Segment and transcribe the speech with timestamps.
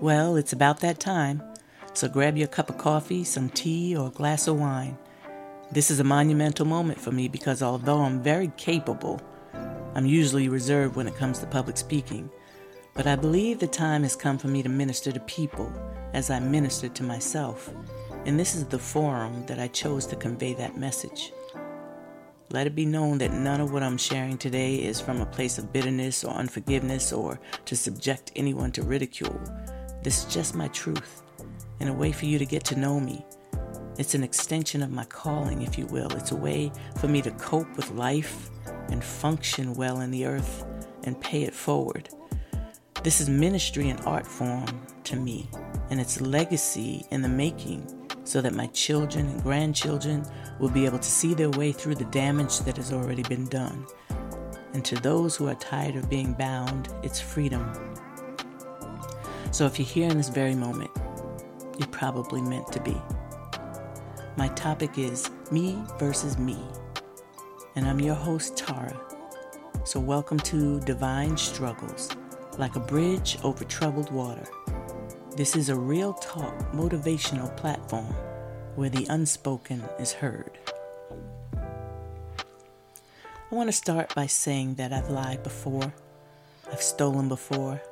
[0.00, 1.42] Well, it's about that time,
[1.92, 4.96] so grab your cup of coffee, some tea, or a glass of wine.
[5.72, 9.20] This is a monumental moment for me because although I'm very capable,
[9.94, 12.30] I'm usually reserved when it comes to public speaking.
[12.94, 15.70] But I believe the time has come for me to minister to people
[16.14, 17.70] as I minister to myself.
[18.24, 21.30] And this is the forum that I chose to convey that message.
[22.52, 25.58] Let it be known that none of what I'm sharing today is from a place
[25.58, 29.38] of bitterness or unforgiveness or to subject anyone to ridicule.
[30.02, 31.22] This is just my truth
[31.80, 33.24] and a way for you to get to know me.
[33.98, 36.10] It's an extension of my calling, if you will.
[36.12, 38.48] It's a way for me to cope with life
[38.88, 40.64] and function well in the earth
[41.04, 42.08] and pay it forward.
[43.02, 45.50] This is ministry in art form to me,
[45.90, 50.24] and it's legacy in the making so that my children and grandchildren
[50.58, 53.86] will be able to see their way through the damage that has already been done.
[54.72, 57.89] And to those who are tired of being bound, it's freedom
[59.52, 60.90] so if you're here in this very moment,
[61.78, 62.96] you're probably meant to be.
[64.36, 66.56] My topic is me versus me,
[67.74, 68.98] and I'm your host, Tara.
[69.84, 72.10] So welcome to Divine Struggles,
[72.58, 74.46] like a bridge over troubled water.
[75.36, 78.14] This is a real talk, motivational platform
[78.76, 80.58] where the unspoken is heard.
[83.50, 85.92] I want to start by saying that I've lied before,
[86.70, 87.82] I've stolen before,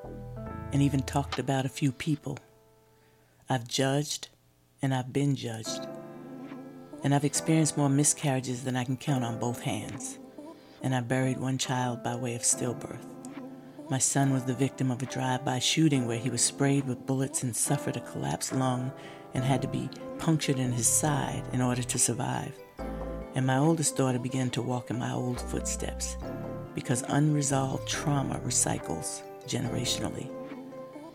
[0.73, 2.39] and even talked about a few people.
[3.49, 4.29] I've judged
[4.83, 5.87] and I've been judged.
[7.03, 10.19] And I've experienced more miscarriages than I can count on both hands.
[10.83, 13.05] And I buried one child by way of stillbirth.
[13.91, 17.07] My son was the victim of a drive by shooting where he was sprayed with
[17.07, 18.93] bullets and suffered a collapsed lung
[19.33, 19.89] and had to be
[20.19, 22.53] punctured in his side in order to survive.
[23.35, 26.17] And my oldest daughter began to walk in my old footsteps
[26.75, 30.38] because unresolved trauma recycles generationally.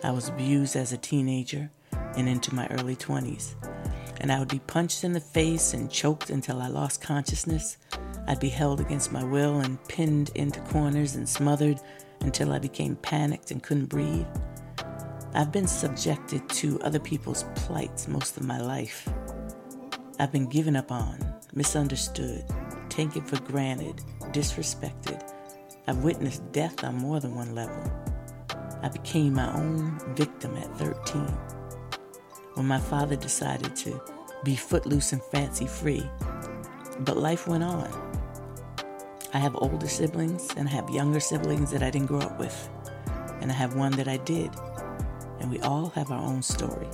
[0.04, 1.72] I was abused as a teenager
[2.18, 3.56] and into my early 20s.
[4.20, 7.78] And I would be punched in the face and choked until I lost consciousness.
[8.28, 11.80] I'd be held against my will and pinned into corners and smothered
[12.20, 14.28] until I became panicked and couldn't breathe.
[15.34, 19.08] I've been subjected to other people's plights most of my life.
[20.20, 21.18] I've been given up on,
[21.54, 22.44] misunderstood,
[22.90, 24.02] taken for granted,
[24.32, 25.32] disrespected.
[25.88, 28.13] I've witnessed death on more than one level.
[28.84, 31.22] I became my own victim at 13
[32.56, 34.00] when my father decided to
[34.44, 36.06] be footloose and fancy free.
[37.00, 37.90] But life went on.
[39.34, 42.70] I have older siblings and I have younger siblings that I didn't grow up with.
[43.42, 44.52] And I have one that I did.
[45.40, 46.88] And we all have our own story.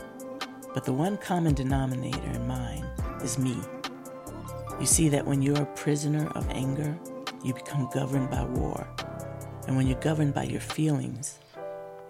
[0.73, 2.85] But the one common denominator in mine
[3.23, 3.57] is me.
[4.79, 6.97] You see that when you're a prisoner of anger,
[7.43, 8.87] you become governed by war.
[9.67, 11.39] And when you're governed by your feelings,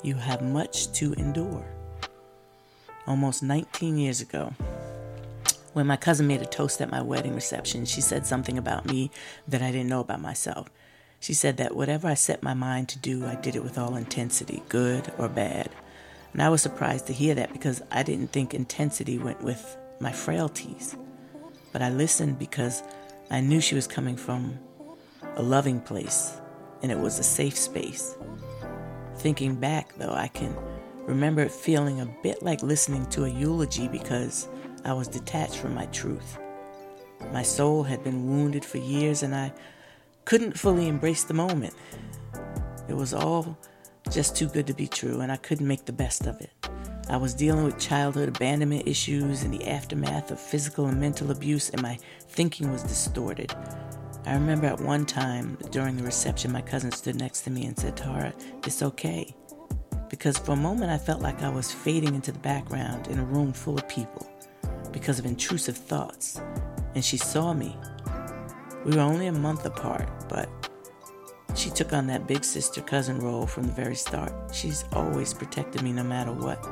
[0.04, 1.66] you have much to endure.
[3.08, 4.54] Almost 19 years ago,
[5.74, 9.12] when my cousin made a toast at my wedding reception, she said something about me
[9.48, 10.70] that I didn't know about myself.
[11.20, 13.96] She said that whatever I set my mind to do, I did it with all
[13.96, 15.70] intensity, good or bad.
[16.34, 20.12] And I was surprised to hear that because I didn't think intensity went with my
[20.12, 20.96] frailties.
[21.72, 22.82] But I listened because
[23.30, 24.58] I knew she was coming from
[25.36, 26.34] a loving place
[26.82, 28.16] and it was a safe space.
[29.20, 30.56] Thinking back, though, I can
[31.06, 34.48] remember it feeling a bit like listening to a eulogy because
[34.86, 36.38] I was detached from my truth.
[37.34, 39.52] My soul had been wounded for years and I
[40.24, 41.74] couldn't fully embrace the moment.
[42.88, 43.58] It was all
[44.10, 46.52] just too good to be true and I couldn't make the best of it.
[47.10, 51.72] I was dealing with childhood abandonment issues and the aftermath of physical and mental abuse,
[51.72, 51.98] and my
[52.30, 53.52] thinking was distorted.
[54.26, 57.78] I remember at one time during the reception, my cousin stood next to me and
[57.78, 58.34] said, Tara,
[58.66, 59.34] it's okay.
[60.10, 63.24] Because for a moment, I felt like I was fading into the background in a
[63.24, 64.30] room full of people
[64.92, 66.42] because of intrusive thoughts.
[66.96, 67.78] And she saw me.
[68.86, 70.50] We were only a month apart, but
[71.56, 74.34] she took on that big sister cousin role from the very start.
[74.54, 76.66] She's always protected me no matter what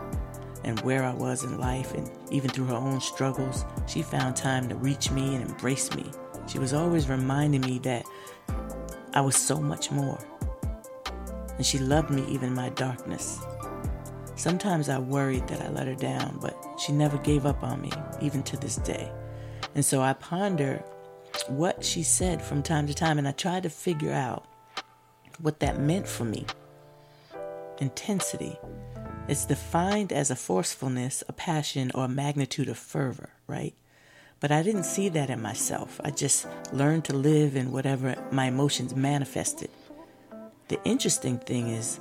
[0.63, 4.67] and where I was in life, and even through her own struggles, she found time
[4.67, 6.11] to reach me and embrace me
[6.47, 8.05] she was always reminding me that
[9.13, 10.19] I was so much more.
[11.57, 13.39] And she loved me even in my darkness.
[14.35, 17.91] Sometimes I worried that I let her down, but she never gave up on me,
[18.21, 19.11] even to this day.
[19.73, 20.83] And so I ponder
[21.47, 24.45] what she said from time to time, and I try to figure out
[25.39, 26.45] what that meant for me.
[27.79, 28.57] Intensity.
[29.27, 33.73] It's defined as a forcefulness, a passion, or a magnitude of fervor, right?
[34.39, 35.99] But I didn't see that in myself.
[36.03, 39.69] I just learned to live in whatever my emotions manifested.
[40.67, 41.99] The interesting thing is,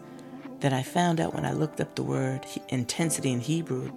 [0.61, 3.91] that I found out when I looked up the word intensity in Hebrew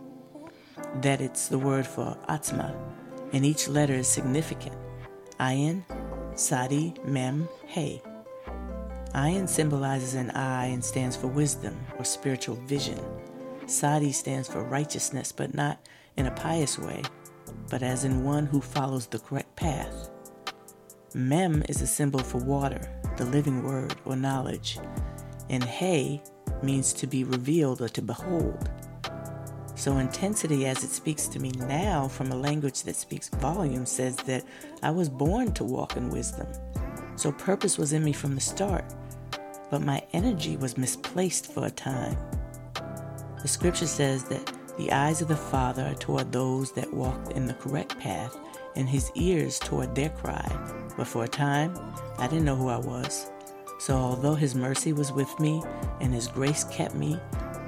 [1.02, 2.76] that it's the word for atzma,
[3.34, 4.76] and each letter is significant.
[5.40, 5.84] Ayin,
[6.36, 8.02] Sadi, Mem, Hey.
[9.14, 13.00] Ayin symbolizes an eye and stands for wisdom or spiritual vision.
[13.66, 15.80] Sadi stands for righteousness, but not
[16.18, 17.04] in a pious way,
[17.70, 20.10] but as in one who follows the correct path.
[21.14, 22.82] Mem is a symbol for water,
[23.18, 24.80] the living word or knowledge,
[25.50, 26.22] and Hey
[26.62, 28.70] means to be revealed or to behold.
[29.76, 34.18] So, intensity, as it speaks to me now from a language that speaks volume, says
[34.18, 34.44] that
[34.84, 36.48] I was born to walk in wisdom.
[37.16, 38.84] So, purpose was in me from the start,
[39.72, 42.18] but my energy was misplaced for a time.
[43.42, 47.46] The scripture says that the eyes of the Father are toward those that walk in
[47.46, 48.40] the correct path,
[48.78, 50.50] and his ears toward their cry.
[50.96, 51.78] But for a time,
[52.18, 53.30] I didn't know who I was.
[53.78, 55.62] So, although His mercy was with me
[56.00, 57.20] and His grace kept me,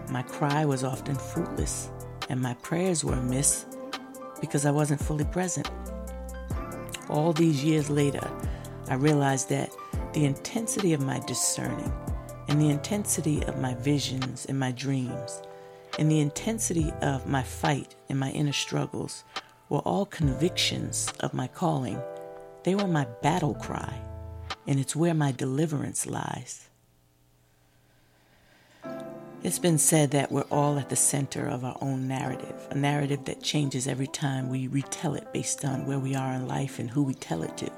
[0.09, 1.89] my cry was often fruitless
[2.29, 3.65] and my prayers were amiss
[4.39, 5.69] because I wasn't fully present.
[7.09, 8.25] All these years later,
[8.87, 9.69] I realized that
[10.13, 11.91] the intensity of my discerning
[12.47, 15.41] and the intensity of my visions and my dreams
[15.99, 19.23] and the intensity of my fight and my inner struggles
[19.69, 22.01] were all convictions of my calling.
[22.63, 24.01] They were my battle cry
[24.67, 26.67] and it's where my deliverance lies.
[29.43, 33.25] It's been said that we're all at the center of our own narrative, a narrative
[33.25, 36.87] that changes every time we retell it based on where we are in life and
[36.87, 37.71] who we tell it to.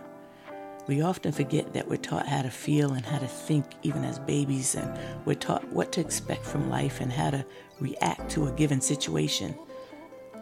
[0.87, 4.19] We often forget that we're taught how to feel and how to think even as
[4.19, 7.45] babies, and we're taught what to expect from life and how to
[7.83, 9.53] react to a given situation.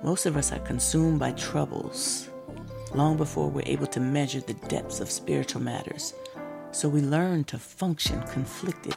[0.03, 2.29] Most of us are consumed by troubles
[2.93, 6.13] long before we're able to measure the depths of spiritual matters
[6.71, 8.95] so we learn to function conflicted.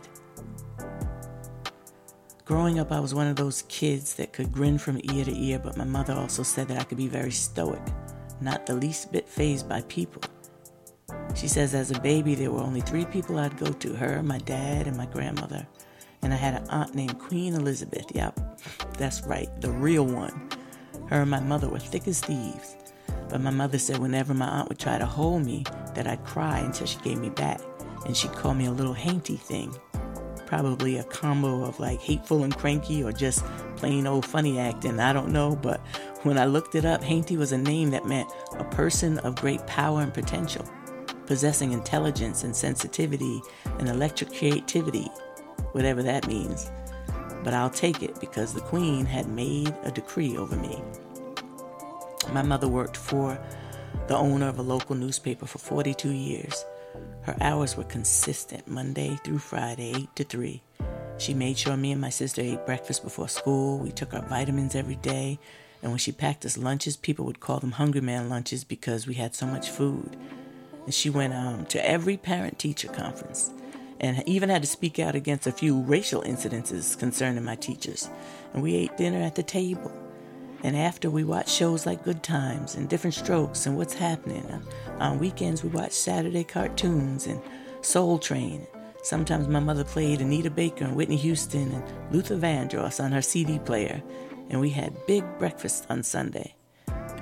[2.45, 5.59] Growing up, I was one of those kids that could grin from ear to ear,
[5.59, 7.83] but my mother also said that I could be very stoic,
[8.41, 10.23] not the least bit phased by people.
[11.35, 14.39] She says as a baby, there were only three people I'd go to her, my
[14.39, 15.67] dad, and my grandmother.
[16.25, 18.07] And I had an aunt named Queen Elizabeth.
[18.15, 18.41] Yep,
[18.97, 20.49] that's right, the real one.
[21.11, 22.77] Her and my mother were thick as thieves.
[23.29, 26.61] But my mother said whenever my aunt would try to hold me, that I'd cry
[26.61, 27.61] until she gave me back.
[28.07, 29.75] And she'd call me a little hainty thing.
[30.47, 33.45] Probably a combo of like hateful and cranky or just
[33.77, 35.01] plain old funny acting.
[35.01, 35.57] I don't know.
[35.57, 35.81] But
[36.23, 39.67] when I looked it up, hainty was a name that meant a person of great
[39.67, 40.67] power and potential,
[41.27, 43.43] possessing intelligence and sensitivity
[43.79, 45.09] and electric creativity,
[45.75, 46.71] whatever that means.
[47.43, 50.81] But I'll take it because the queen had made a decree over me.
[52.33, 53.39] My mother worked for
[54.07, 56.65] the owner of a local newspaper for 42 years.
[57.23, 60.63] Her hours were consistent Monday through Friday, 8 to 3.
[61.19, 63.79] She made sure me and my sister ate breakfast before school.
[63.79, 65.39] We took our vitamins every day.
[65.83, 69.15] And when she packed us lunches, people would call them Hungry Man lunches because we
[69.15, 70.17] had so much food.
[70.85, 73.51] And she went um, to every parent teacher conference
[74.05, 78.11] and even had to speak out against a few racial incidences concerning my teachers.
[78.53, 79.91] And we ate dinner at the table.
[80.63, 84.47] And after we watched shows like Good Times and Different Strokes and What's Happening.
[84.99, 87.41] On weekends, we watched Saturday cartoons and
[87.81, 88.67] Soul Train.
[89.03, 93.59] Sometimes my mother played Anita Baker and Whitney Houston and Luther Vandross on her CD
[93.59, 94.03] player,
[94.51, 96.55] and we had big breakfast on Sunday.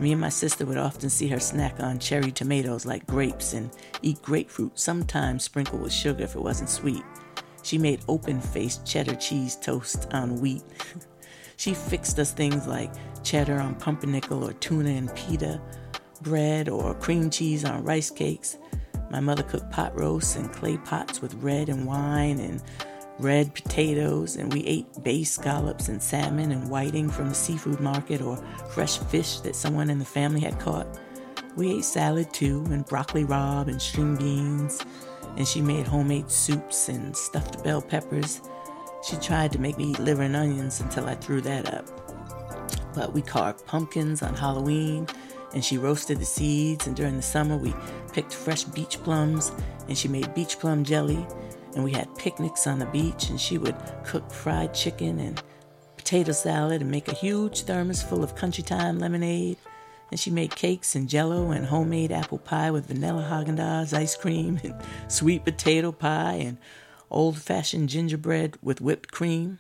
[0.03, 3.71] Me and my sister would often see her snack on cherry tomatoes like grapes and
[4.03, 7.05] eat grapefruit, sometimes sprinkled with sugar if it wasn't sweet.
[7.63, 10.65] She made open faced cheddar cheese toast on wheat.
[11.57, 12.91] She fixed us things like
[13.23, 15.61] cheddar on pumpernickel or tuna and pita,
[16.23, 18.57] bread or cream cheese on rice cakes.
[19.13, 22.61] My mother cooked pot roasts and clay pots with red and wine and
[23.23, 28.21] red potatoes, and we ate bay scallops and salmon and whiting from the seafood market
[28.21, 28.37] or
[28.71, 30.99] fresh fish that someone in the family had caught.
[31.57, 34.85] We ate salad too, and broccoli rabe and string beans,
[35.37, 38.43] and she made homemade soups and stuffed bell peppers
[39.03, 41.87] she tried to make me eat liver and onions until I threw that up.
[42.95, 45.09] But we carved pumpkins on Halloween,
[45.55, 46.87] and she roasted the seeds.
[46.87, 47.75] And during the summer, we
[48.13, 49.51] picked fresh beach plums,
[49.89, 51.27] and she made beach plum jelly.
[51.75, 55.43] And we had picnics on the beach, and she would cook fried chicken and
[55.97, 59.57] potato salad and make a huge thermos full of country time lemonade.
[60.11, 64.61] And she made cakes and jello and homemade apple pie with vanilla Haagen-Dazs ice cream
[64.63, 64.75] and
[65.09, 66.59] sweet potato pie and
[67.11, 69.59] old fashioned gingerbread with whipped cream.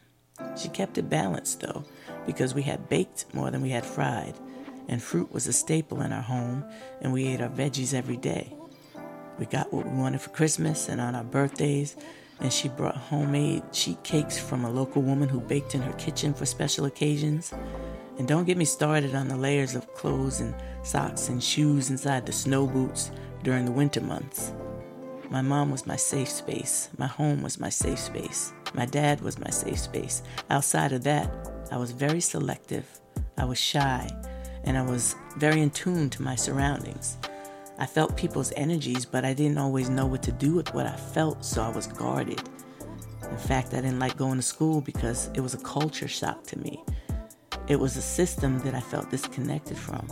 [0.56, 1.84] She kept it balanced, though,
[2.26, 4.34] because we had baked more than we had fried,
[4.88, 6.64] and fruit was a staple in our home,
[7.00, 8.54] and we ate our veggies every day.
[9.38, 11.96] We got what we wanted for Christmas and on our birthdays,
[12.40, 16.34] and she brought homemade sheet cakes from a local woman who baked in her kitchen
[16.34, 17.52] for special occasions.
[18.18, 22.26] And don't get me started on the layers of clothes and socks and shoes inside
[22.26, 23.10] the snow boots
[23.42, 24.52] during the winter months.
[25.30, 26.90] My mom was my safe space.
[26.98, 28.52] My home was my safe space.
[28.74, 30.22] My dad was my safe space.
[30.50, 31.30] Outside of that,
[31.70, 32.86] I was very selective.
[33.38, 34.10] I was shy,
[34.64, 37.16] and I was very in tune to my surroundings.
[37.82, 40.94] I felt people's energies, but I didn't always know what to do with what I
[40.94, 42.40] felt, so I was guarded.
[43.28, 46.58] In fact, I didn't like going to school because it was a culture shock to
[46.60, 46.84] me.
[47.66, 50.06] It was a system that I felt disconnected from.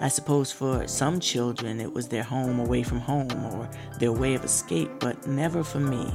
[0.00, 4.34] I suppose for some children it was their home away from home or their way
[4.34, 6.12] of escape, but never for me.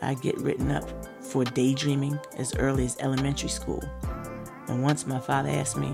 [0.00, 0.88] I get written up
[1.22, 3.84] for daydreaming as early as elementary school.
[4.68, 5.92] And once my father asked me,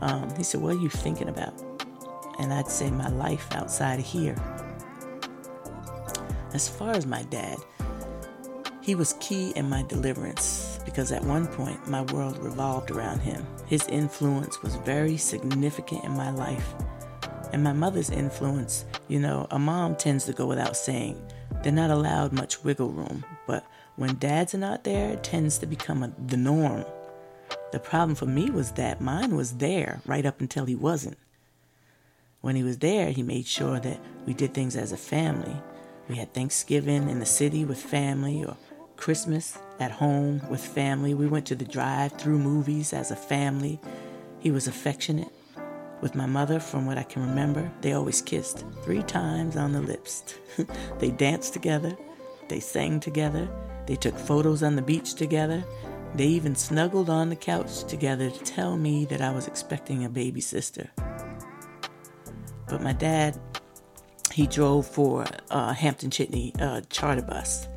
[0.00, 1.73] um, he said, What are you thinking about?
[2.38, 4.36] And I'd say, My life outside of here.
[6.52, 7.58] As far as my dad,
[8.80, 13.46] he was key in my deliverance because at one point my world revolved around him.
[13.66, 16.74] His influence was very significant in my life.
[17.52, 21.20] And my mother's influence, you know, a mom tends to go without saying.
[21.62, 23.64] They're not allowed much wiggle room, but
[23.96, 26.84] when dads are not there, it tends to become a, the norm.
[27.72, 31.16] The problem for me was that mine was there right up until he wasn't.
[32.44, 35.56] When he was there, he made sure that we did things as a family.
[36.10, 38.54] We had Thanksgiving in the city with family or
[38.98, 41.14] Christmas at home with family.
[41.14, 43.80] We went to the drive through movies as a family.
[44.40, 45.32] He was affectionate.
[46.02, 49.80] With my mother, from what I can remember, they always kissed three times on the
[49.80, 50.34] lips.
[50.98, 51.96] they danced together,
[52.50, 53.48] they sang together,
[53.86, 55.64] they took photos on the beach together.
[56.14, 60.10] They even snuggled on the couch together to tell me that I was expecting a
[60.10, 60.90] baby sister.
[62.74, 63.38] But my dad,
[64.32, 67.68] he drove for uh, Hampton Jitney uh, charter bus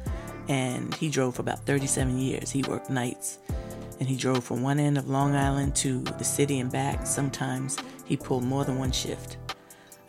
[0.50, 2.50] and he drove for about 37 years.
[2.50, 3.38] He worked nights
[4.00, 7.06] and he drove from one end of Long Island to the city and back.
[7.06, 9.38] Sometimes he pulled more than one shift.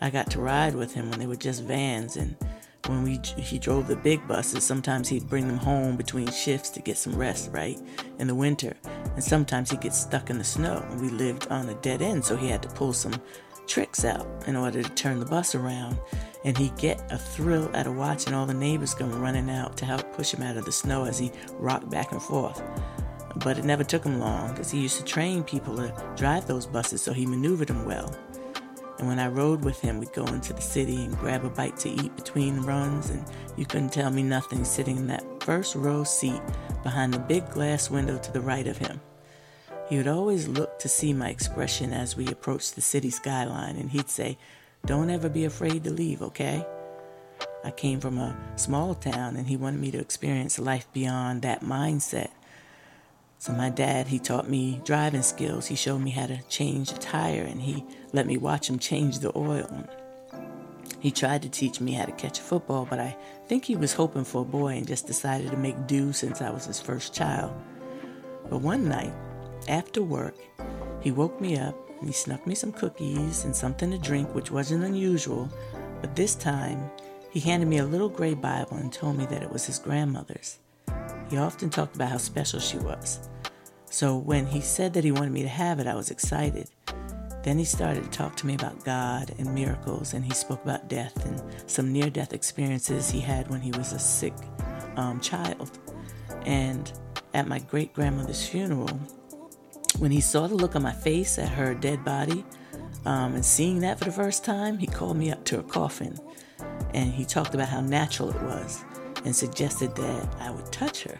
[0.01, 2.35] I got to ride with him when they were just vans and
[2.87, 6.81] when we he drove the big buses, sometimes he'd bring them home between shifts to
[6.81, 7.77] get some rest, right?
[8.17, 8.75] In the winter.
[9.13, 10.83] And sometimes he'd get stuck in the snow.
[10.89, 13.13] And we lived on a dead end, so he had to pull some
[13.69, 15.97] tricks out in order to turn the bus around
[16.43, 19.85] and he'd get a thrill out of watching all the neighbors come running out to
[19.85, 22.61] help push him out of the snow as he rocked back and forth.
[23.37, 26.65] But it never took him long because he used to train people to drive those
[26.65, 28.13] buses so he maneuvered them well.
[28.97, 31.77] And when I rode with him, we'd go into the city and grab a bite
[31.77, 33.23] to eat between runs, and
[33.55, 36.41] you couldn't tell me nothing sitting in that first row seat
[36.83, 38.99] behind the big glass window to the right of him.
[39.89, 43.89] He would always look to see my expression as we approached the city skyline, and
[43.89, 44.37] he'd say,
[44.85, 46.63] don't ever be afraid to leave, okay?
[47.63, 51.61] I came from a small town and he wanted me to experience life beyond that
[51.61, 52.29] mindset.
[53.37, 55.67] So, my dad, he taught me driving skills.
[55.67, 59.19] He showed me how to change a tire and he let me watch him change
[59.19, 59.87] the oil.
[60.99, 63.15] He tried to teach me how to catch a football, but I
[63.47, 66.49] think he was hoping for a boy and just decided to make do since I
[66.49, 67.53] was his first child.
[68.49, 69.13] But one night,
[69.69, 70.35] after work,
[70.99, 74.51] he woke me up and he snuck me some cookies and something to drink, which
[74.51, 75.49] wasn't unusual,
[76.01, 76.89] but this time
[77.29, 80.59] he handed me a little gray Bible and told me that it was his grandmother's.
[81.29, 83.29] He often talked about how special she was.
[83.91, 86.69] So when he said that he wanted me to have it, I was excited.
[87.43, 90.89] Then he started to talk to me about God and miracles, and he spoke about
[90.89, 94.33] death and some near death experiences he had when he was a sick
[94.97, 95.77] um, child.
[96.45, 96.91] And
[97.33, 98.99] at my great grandmother's funeral,
[99.97, 102.45] when he saw the look on my face at her dead body
[103.05, 106.17] um, and seeing that for the first time, he called me up to her coffin
[106.93, 108.83] and he talked about how natural it was
[109.25, 111.19] and suggested that I would touch her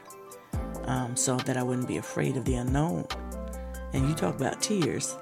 [0.86, 3.06] um, so that I wouldn't be afraid of the unknown.
[3.94, 5.16] And you talk about tears.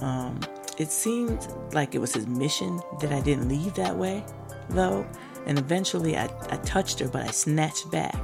[0.00, 0.40] Um,
[0.78, 4.24] it seemed like it was his mission that I didn't leave that way,
[4.70, 5.06] though.
[5.46, 8.16] And eventually I, I touched her, but I snatched back.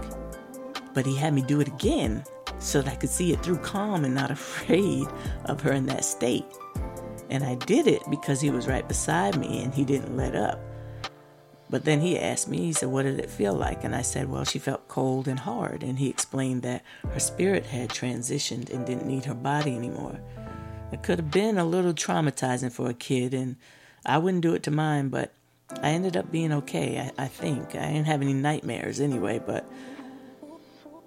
[0.92, 2.24] But he had me do it again
[2.58, 5.06] so that I could see it through calm and not afraid
[5.46, 6.46] of her in that state.
[7.30, 10.60] And I did it because he was right beside me and he didn't let up.
[11.70, 13.84] But then he asked me, he said, What did it feel like?
[13.84, 15.82] And I said, Well, she felt cold and hard.
[15.82, 20.20] And he explained that her spirit had transitioned and didn't need her body anymore.
[20.92, 23.56] It could have been a little traumatizing for a kid, and
[24.06, 25.32] I wouldn't do it to mine, but
[25.82, 27.74] I ended up being okay, I, I think.
[27.74, 29.68] I didn't have any nightmares anyway, but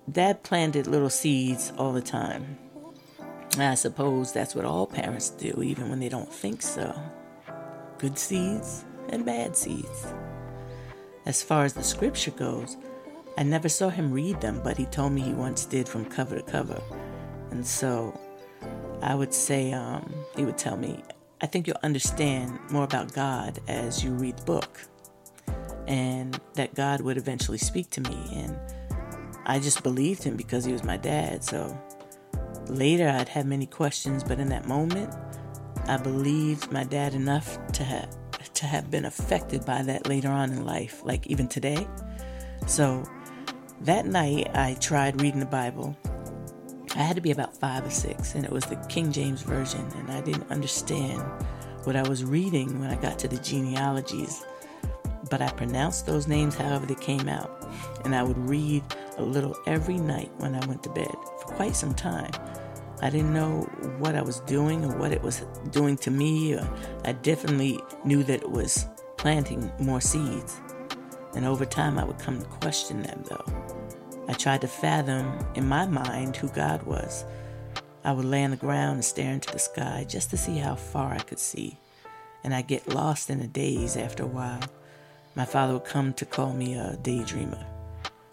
[0.10, 2.58] Dad planted little seeds all the time.
[3.58, 6.98] I suppose that's what all parents do, even when they don't think so.
[7.98, 10.14] Good seeds and bad seeds.
[11.26, 12.78] As far as the scripture goes,
[13.38, 16.38] I never saw him read them, but he told me he once did from cover
[16.38, 16.82] to cover.
[17.52, 18.18] And so
[19.02, 21.04] I would say, um, he would tell me,
[21.42, 24.80] I think you'll understand more about God as you read the book.
[25.86, 28.18] And that God would eventually speak to me.
[28.34, 28.58] And
[29.48, 31.44] I just believed him because he was my dad.
[31.44, 31.76] So
[32.68, 35.12] later I'd have many questions, but in that moment,
[35.88, 38.16] I believed my dad enough to have
[38.54, 41.88] to have been affected by that later on in life, like even today.
[42.68, 43.04] So
[43.82, 45.98] that night I tried reading the Bible
[46.98, 49.86] I had to be about five or six, and it was the King James Version,
[49.98, 51.22] and I didn't understand
[51.84, 54.44] what I was reading when I got to the genealogies.
[55.30, 57.70] But I pronounced those names however they came out,
[58.06, 58.84] and I would read
[59.18, 62.32] a little every night when I went to bed for quite some time.
[63.02, 63.62] I didn't know
[64.00, 66.58] what I was doing or what it was doing to me,
[67.06, 70.60] I definitely knew that it was planting more seeds.
[71.36, 73.46] And over time, I would come to question them, though.
[74.28, 77.24] I tried to fathom in my mind who God was.
[78.04, 80.76] I would lay on the ground and stare into the sky just to see how
[80.76, 81.78] far I could see.
[82.44, 84.62] And I'd get lost in a daze after a while.
[85.38, 87.64] My father would come to call me a daydreamer.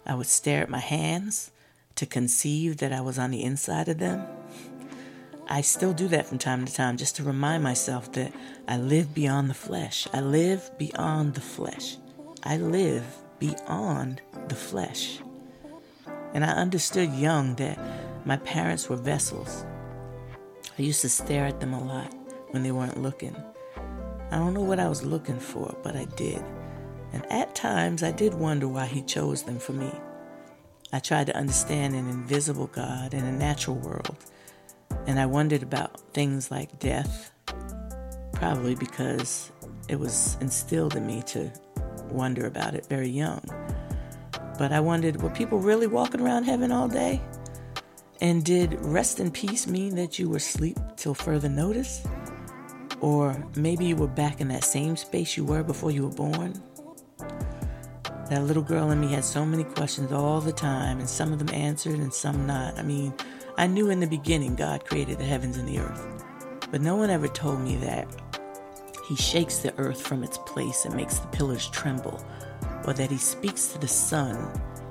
[0.07, 1.51] I would stare at my hands
[1.97, 4.25] to conceive that I was on the inside of them.
[5.47, 8.33] I still do that from time to time just to remind myself that
[8.67, 10.07] I live beyond the flesh.
[10.13, 11.97] I live beyond the flesh.
[12.41, 13.05] I live
[13.37, 15.19] beyond the flesh.
[16.33, 17.77] And I understood young that
[18.25, 19.63] my parents were vessels.
[20.79, 22.11] I used to stare at them a lot
[22.49, 23.35] when they weren't looking.
[24.31, 26.43] I don't know what I was looking for, but I did.
[27.15, 29.89] And at times I did wonder why He chose them for me.
[30.91, 34.17] I tried to understand an invisible God in a natural world,
[35.07, 37.31] and I wondered about things like death,
[38.33, 39.49] probably because
[39.87, 41.49] it was instilled in me to
[42.11, 43.41] wonder about it very young.
[44.57, 47.21] But I wondered were people really walking around heaven all day?
[48.19, 52.05] And did rest in peace mean that you were asleep till further notice?
[52.99, 56.61] Or maybe you were back in that same space you were before you were born?
[58.29, 61.39] That little girl in me had so many questions all the time, and some of
[61.39, 62.77] them answered and some not.
[62.77, 63.13] I mean,
[63.57, 66.23] I knew in the beginning God created the heavens and the earth,
[66.71, 68.07] but no one ever told me that
[69.07, 72.25] He shakes the earth from its place and makes the pillars tremble
[72.85, 74.37] or that he speaks to the sun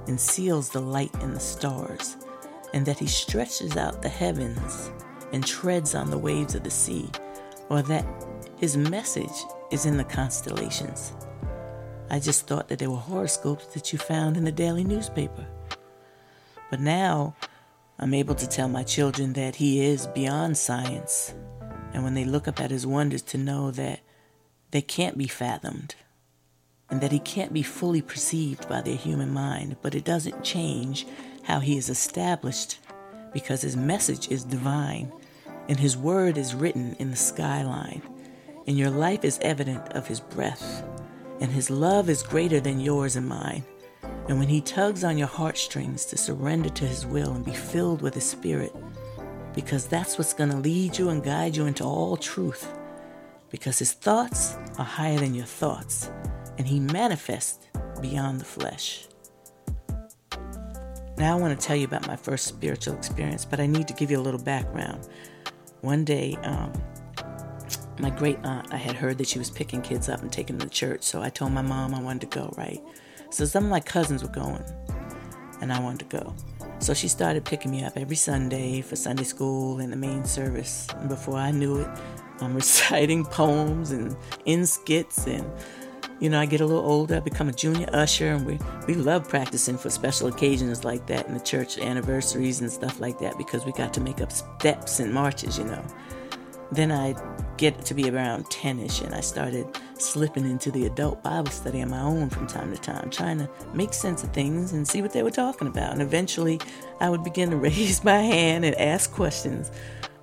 [0.07, 2.16] and seals the light in the stars,
[2.75, 4.90] and that he stretches out the heavens
[5.33, 7.09] and treads on the waves of the sea,
[7.70, 8.05] or that
[8.57, 11.12] his message is in the constellations.
[12.14, 15.44] I just thought that they were horoscopes that you found in the daily newspaper.
[16.70, 17.35] But now
[17.98, 21.35] I'm able to tell my children that he is beyond science,
[21.92, 23.98] and when they look up at his wonders, to know that
[24.70, 25.96] they can't be fathomed
[26.88, 31.09] and that he can't be fully perceived by their human mind, but it doesn't change
[31.42, 32.79] how he is established
[33.33, 35.11] because his message is divine
[35.68, 38.03] and his word is written in the skyline,
[38.68, 40.85] and your life is evident of his breath,
[41.40, 43.64] and his love is greater than yours and mine.
[44.29, 48.03] And when he tugs on your heartstrings to surrender to his will and be filled
[48.03, 48.75] with his spirit,
[49.55, 52.73] because that's what's going to lead you and guide you into all truth,
[53.51, 56.11] because his thoughts are higher than your thoughts
[56.59, 57.68] and he manifests
[58.01, 59.09] beyond the flesh.
[61.16, 63.94] Now, I want to tell you about my first spiritual experience, but I need to
[63.94, 65.09] give you a little background.
[65.81, 66.73] One day, um,
[67.99, 70.69] my great aunt, I had heard that she was picking kids up and taking them
[70.69, 72.83] to church, so I told my mom I wanted to go, right?
[73.31, 74.65] So some of my cousins were going,
[75.61, 76.35] and I wanted to go.
[76.79, 80.87] So she started picking me up every Sunday for Sunday school and the main service.
[80.97, 81.89] And before I knew it,
[82.41, 85.51] I'm reciting poems and in skits and
[86.21, 88.95] you know, I get a little older, I become a junior usher, and we, we
[88.95, 93.37] love practicing for special occasions like that in the church anniversaries and stuff like that
[93.37, 95.85] because we got to make up steps and marches, you know.
[96.72, 97.14] Then I
[97.57, 99.66] get to be around 10 ish, and I started
[99.98, 103.48] slipping into the adult Bible study on my own from time to time, trying to
[103.74, 105.92] make sense of things and see what they were talking about.
[105.92, 106.61] And eventually,
[107.00, 109.70] I would begin to raise my hand and ask questions.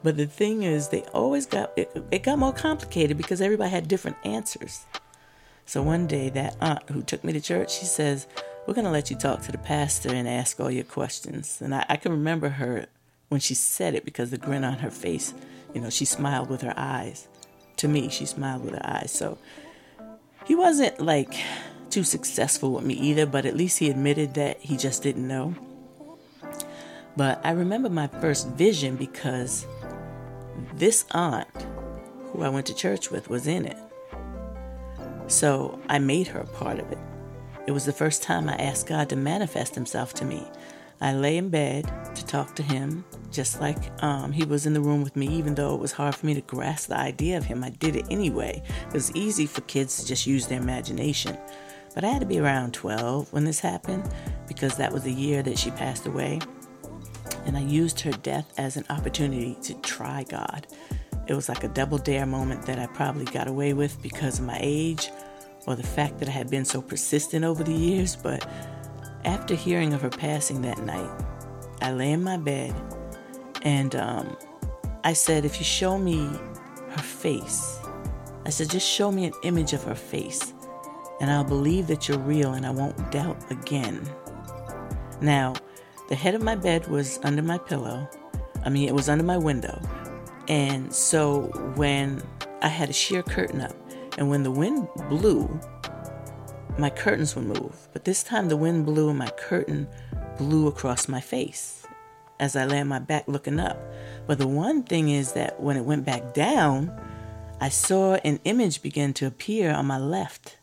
[0.03, 3.87] But the thing is, they always got it, it got more complicated because everybody had
[3.87, 4.85] different answers.
[5.65, 8.27] So one day, that aunt who took me to church, she says,
[8.65, 11.61] We're going to let you talk to the pastor and ask all your questions.
[11.61, 12.87] And I, I can remember her
[13.29, 15.33] when she said it because the grin on her face,
[15.73, 17.27] you know, she smiled with her eyes.
[17.77, 19.11] To me, she smiled with her eyes.
[19.11, 19.37] So
[20.45, 21.33] he wasn't like
[21.89, 25.55] too successful with me either, but at least he admitted that he just didn't know.
[27.17, 29.65] But I remember my first vision because
[30.73, 31.47] this aunt
[32.31, 33.77] who I went to church with was in it.
[35.27, 36.97] So I made her a part of it.
[37.67, 40.47] It was the first time I asked God to manifest Himself to me.
[41.01, 44.81] I lay in bed to talk to Him, just like um, He was in the
[44.81, 47.45] room with me, even though it was hard for me to grasp the idea of
[47.45, 47.63] Him.
[47.63, 48.61] I did it anyway.
[48.87, 51.37] It was easy for kids to just use their imagination.
[51.93, 54.09] But I had to be around 12 when this happened
[54.47, 56.39] because that was the year that she passed away.
[57.45, 60.67] And I used her death as an opportunity to try God.
[61.27, 64.45] It was like a double dare moment that I probably got away with because of
[64.45, 65.09] my age
[65.67, 68.15] or the fact that I had been so persistent over the years.
[68.15, 68.49] But
[69.25, 71.09] after hearing of her passing that night,
[71.81, 72.73] I lay in my bed
[73.63, 74.37] and um,
[75.03, 76.29] I said, If you show me
[76.89, 77.79] her face,
[78.45, 80.53] I said, just show me an image of her face
[81.19, 84.01] and I'll believe that you're real and I won't doubt again.
[85.21, 85.53] Now,
[86.09, 88.09] the head of my bed was under my pillow.
[88.65, 89.79] I mean, it was under my window.
[90.47, 91.43] And so
[91.75, 92.21] when
[92.61, 93.75] I had a sheer curtain up,
[94.17, 95.47] and when the wind blew,
[96.77, 97.87] my curtains would move.
[97.93, 99.87] But this time the wind blew and my curtain
[100.37, 101.85] blew across my face
[102.39, 103.79] as I lay on my back looking up.
[104.27, 106.91] But the one thing is that when it went back down,
[107.59, 110.57] I saw an image begin to appear on my left.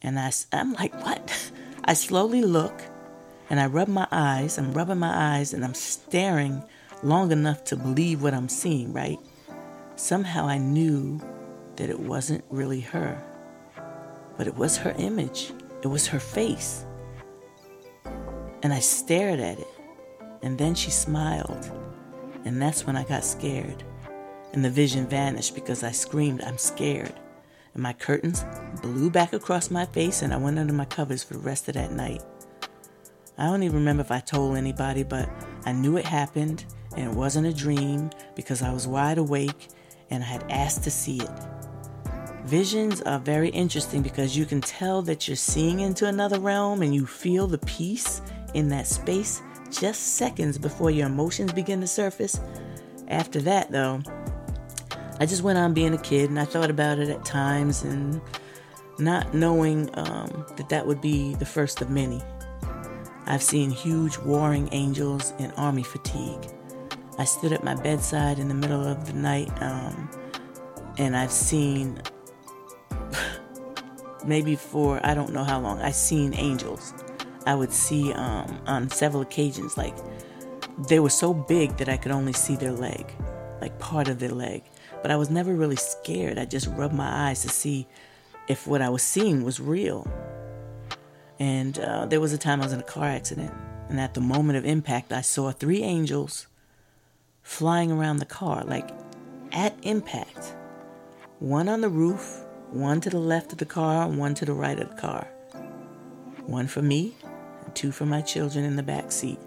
[0.00, 1.52] And I, I'm like, what?
[1.84, 2.80] I slowly look
[3.50, 4.56] and I rub my eyes.
[4.56, 6.62] I'm rubbing my eyes and I'm staring
[7.02, 9.18] long enough to believe what I'm seeing, right?
[9.96, 11.20] Somehow I knew
[11.76, 13.22] that it wasn't really her,
[14.36, 16.84] but it was her image, it was her face.
[18.62, 19.68] And I stared at it,
[20.42, 21.70] and then she smiled,
[22.44, 23.84] and that's when I got scared.
[24.52, 27.14] And the vision vanished because I screamed, I'm scared.
[27.74, 28.44] And my curtains
[28.82, 31.74] blew back across my face, and I went under my covers for the rest of
[31.74, 32.22] that night.
[33.38, 35.28] I don't even remember if I told anybody, but
[35.64, 36.66] I knew it happened,
[36.96, 39.68] and it wasn't a dream because I was wide awake
[40.10, 41.30] and I had asked to see it.
[42.44, 46.94] Visions are very interesting because you can tell that you're seeing into another realm and
[46.94, 48.20] you feel the peace
[48.54, 52.40] in that space just seconds before your emotions begin to surface.
[53.08, 54.02] After that, though,
[55.20, 58.20] I just went on being a kid and I thought about it at times and
[58.98, 62.20] not knowing um, that that would be the first of many.
[63.26, 66.50] I've seen huge warring angels in army fatigue.
[67.18, 70.10] I stood at my bedside in the middle of the night um,
[70.98, 72.02] and I've seen
[74.24, 75.80] maybe for I don't know how long.
[75.80, 76.92] I seen angels.
[77.46, 79.96] I would see um, on several occasions like
[80.88, 83.12] they were so big that I could only see their leg,
[83.60, 84.62] like part of their leg.
[85.02, 86.38] But I was never really scared.
[86.38, 87.86] I just rubbed my eyes to see
[88.48, 90.06] if what I was seeing was real.
[91.38, 93.52] And uh, there was a time I was in a car accident,
[93.88, 96.46] and at the moment of impact, I saw three angels
[97.42, 98.90] flying around the car, like
[99.50, 100.54] at impact.
[101.40, 102.41] One on the roof,
[102.72, 105.26] one to the left of the car, one to the right of the car.
[106.46, 107.14] One for me,
[107.64, 109.38] and two for my children in the back seat.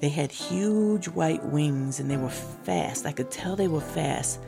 [0.00, 3.06] They had huge white wings and they were fast.
[3.06, 4.40] I could tell they were fast.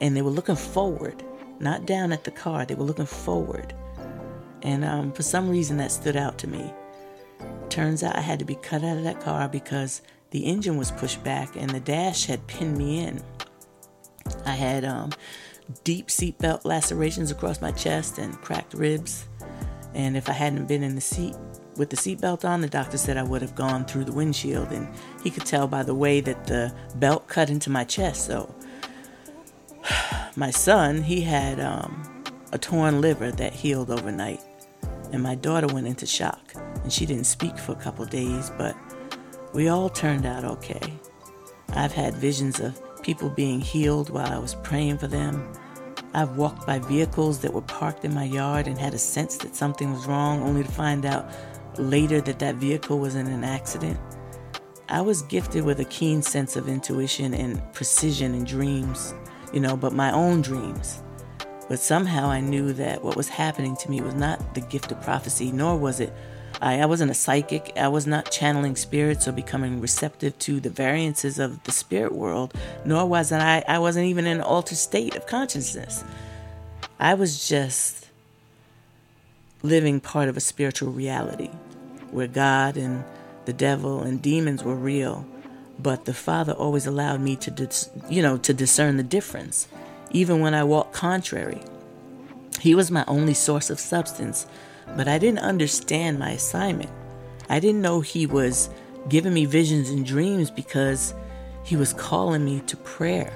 [0.00, 1.22] And they were looking forward,
[1.60, 2.66] not down at the car.
[2.66, 3.72] They were looking forward.
[4.62, 6.72] And um, for some reason, that stood out to me.
[7.68, 10.90] Turns out I had to be cut out of that car because the engine was
[10.90, 13.22] pushed back and the dash had pinned me in.
[14.44, 15.12] I had um,
[15.84, 19.26] deep seatbelt lacerations across my chest and cracked ribs.
[19.94, 21.34] And if I hadn't been in the seat
[21.76, 24.70] with the seatbelt on, the doctor said I would have gone through the windshield.
[24.72, 24.88] And
[25.22, 28.26] he could tell by the way that the belt cut into my chest.
[28.26, 28.54] So,
[30.36, 34.40] my son, he had um, a torn liver that healed overnight.
[35.12, 36.52] And my daughter went into shock.
[36.54, 38.76] And she didn't speak for a couple days, but
[39.52, 40.92] we all turned out okay.
[41.70, 45.48] I've had visions of people being healed while I was praying for them.
[46.12, 49.54] I've walked by vehicles that were parked in my yard and had a sense that
[49.54, 51.30] something was wrong, only to find out
[51.78, 53.96] later that that vehicle was in an accident.
[54.88, 59.14] I was gifted with a keen sense of intuition and precision in dreams,
[59.52, 61.00] you know, but my own dreams.
[61.68, 65.00] But somehow I knew that what was happening to me was not the gift of
[65.02, 66.12] prophecy, nor was it
[66.60, 67.72] I, I wasn't a psychic.
[67.76, 72.54] I was not channeling spirits or becoming receptive to the variances of the spirit world,
[72.84, 76.04] nor was I, I wasn't even in an altered state of consciousness.
[76.98, 78.08] I was just
[79.62, 81.50] living part of a spiritual reality
[82.10, 83.04] where God and
[83.44, 85.26] the devil and demons were real,
[85.78, 89.68] but the Father always allowed me to, dis, you know, to discern the difference,
[90.10, 91.62] even when I walked contrary.
[92.60, 94.46] He was my only source of substance
[94.96, 96.90] but I didn't understand my assignment.
[97.48, 98.70] I didn't know He was
[99.08, 101.14] giving me visions and dreams because
[101.64, 103.32] He was calling me to prayer.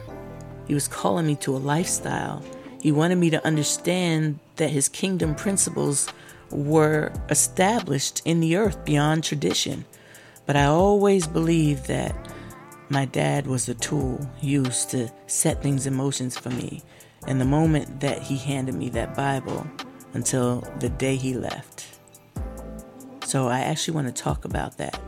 [0.67, 2.43] He was calling me to a lifestyle.
[2.81, 6.09] He wanted me to understand that His kingdom principles
[6.51, 9.85] were established in the earth beyond tradition.
[10.47, 12.15] But I always believed that
[12.89, 16.83] my dad was a tool used to set things in motions for me.
[17.27, 19.65] And the moment that he handed me that Bible
[20.15, 21.87] until the day he left.
[23.25, 25.01] So I actually want to talk about that.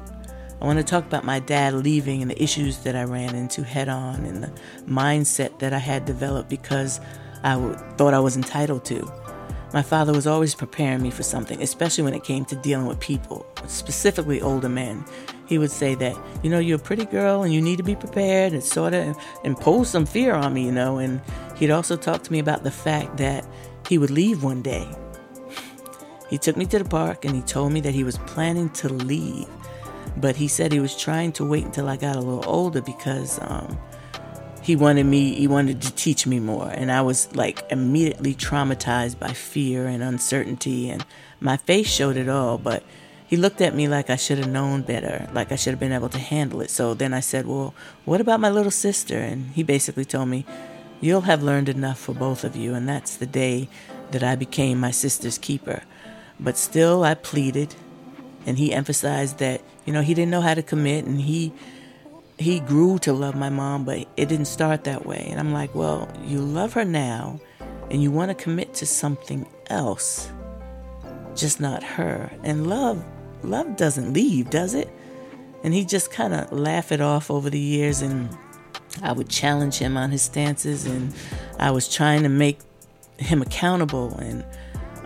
[0.61, 3.65] I want to talk about my dad leaving and the issues that I ran into
[3.65, 4.53] head on and the
[4.87, 7.01] mindset that I had developed because
[7.43, 9.13] I w- thought I was entitled to.
[9.73, 13.01] My father was always preparing me for something, especially when it came to dealing with
[13.01, 15.05] people, specifically older men.
[15.47, 17.97] He would say that, you know, you're a pretty girl and you need to be
[17.97, 20.99] prepared and sort of impose some fear on me, you know.
[20.99, 21.21] And
[21.57, 23.45] he'd also talk to me about the fact that
[23.89, 24.89] he would leave one day.
[26.31, 28.89] He took me to the park and he told me that he was planning to
[28.89, 29.49] leave
[30.17, 33.39] but he said he was trying to wait until I got a little older because
[33.43, 33.79] um,
[34.61, 36.69] he wanted me, he wanted to teach me more.
[36.69, 41.05] And I was like immediately traumatized by fear and uncertainty, and
[41.41, 42.59] my face showed it all.
[42.59, 42.83] But
[43.27, 45.93] he looked at me like I should have known better, like I should have been
[45.93, 46.71] able to handle it.
[46.71, 49.17] So then I said, Well, what about my little sister?
[49.17, 50.45] And he basically told me,
[51.03, 52.73] You'll have learned enough for both of you.
[52.73, 53.69] And that's the day
[54.13, 55.83] that I became my sister's keeper.
[56.41, 57.75] But still, I pleaded
[58.47, 61.53] and he emphasized that you know he didn't know how to commit and he
[62.39, 65.75] he grew to love my mom but it didn't start that way and i'm like
[65.75, 67.41] well you love her now
[67.91, 70.31] and you want to commit to something else
[71.35, 73.05] just not her and love
[73.43, 74.91] love doesn't leave does it
[75.65, 78.37] and he just kind of laughed it off over the years and
[79.03, 81.15] i would challenge him on his stances and
[81.59, 82.59] i was trying to make
[83.19, 84.45] him accountable and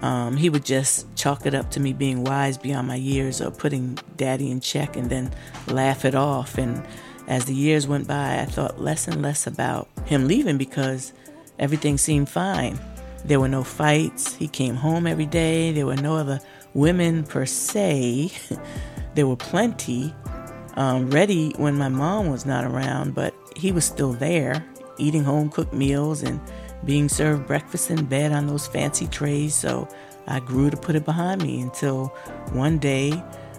[0.02, 3.50] um, he would just chalk it up to me being wise beyond my years or
[3.50, 5.32] putting daddy in check and then
[5.66, 6.58] laugh it off.
[6.58, 6.84] And
[7.26, 11.12] as the years went by, I thought less and less about him leaving because
[11.58, 12.78] everything seemed fine.
[13.24, 14.34] There were no fights.
[14.34, 15.72] He came home every day.
[15.72, 16.40] There were no other
[16.74, 18.32] women per se.
[19.14, 20.14] there were plenty
[20.74, 24.64] um, ready when my mom was not around, but he was still there,
[24.98, 26.40] eating home cooked meals and
[26.84, 29.88] being served breakfast in bed on those fancy trays, so
[30.26, 32.08] I grew to put it behind me until
[32.52, 33.12] one day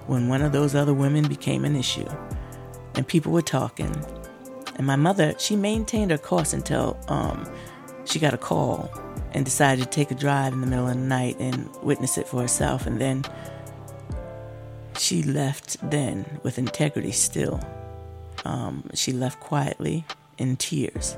[0.06, 2.08] when one of those other women became an issue
[2.96, 3.94] and people were talking.
[4.76, 7.50] And my mother, she maintained her course until um,
[8.06, 8.92] she got a call
[9.34, 12.28] and decided to take a drive in the middle of the night and witness it
[12.28, 12.86] for herself.
[12.86, 13.24] And then
[14.98, 17.60] she left then with integrity still.
[18.48, 20.06] Um, she left quietly
[20.38, 21.18] in tears.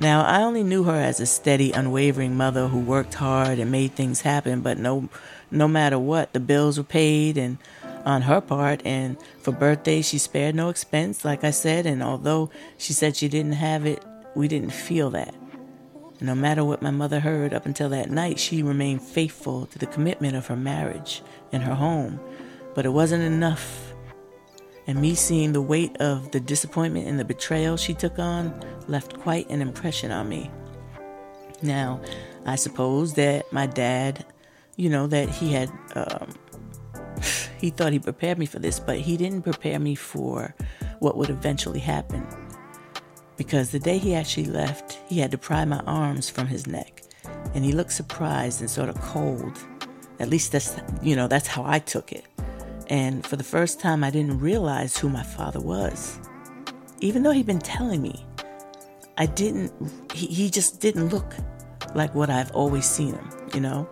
[0.00, 3.92] Now, I only knew her as a steady, unwavering mother who worked hard and made
[3.92, 5.08] things happen, but no
[5.50, 7.56] no matter what, the bills were paid and
[8.04, 12.50] on her part and for birthdays she spared no expense, like I said, and although
[12.76, 14.04] she said she didn't have it,
[14.36, 15.34] we didn't feel that.
[16.20, 19.86] no matter what my mother heard up until that night, she remained faithful to the
[19.86, 22.20] commitment of her marriage and her home.
[22.74, 23.94] But it wasn't enough
[24.88, 29.20] and me seeing the weight of the disappointment and the betrayal she took on left
[29.20, 30.50] quite an impression on me.
[31.62, 32.00] Now,
[32.46, 34.24] I suppose that my dad,
[34.76, 36.34] you know, that he had, um,
[37.58, 40.54] he thought he prepared me for this, but he didn't prepare me for
[41.00, 42.26] what would eventually happen.
[43.36, 47.02] Because the day he actually left, he had to pry my arms from his neck,
[47.54, 49.58] and he looked surprised and sort of cold.
[50.18, 52.24] At least that's, you know, that's how I took it.
[52.88, 56.18] And for the first time, I didn't realize who my father was.
[57.00, 58.26] Even though he'd been telling me,
[59.18, 59.72] I didn't,
[60.14, 61.34] he, he just didn't look
[61.94, 63.88] like what I've always seen him, you know?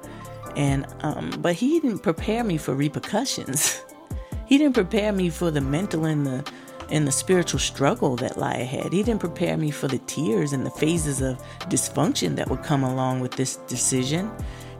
[0.56, 3.82] And, um, but he didn't prepare me for repercussions.
[4.46, 6.50] he didn't prepare me for the mental and the,
[6.90, 8.92] and the spiritual struggle that lie ahead.
[8.92, 12.84] He didn't prepare me for the tears and the phases of dysfunction that would come
[12.84, 14.30] along with this decision.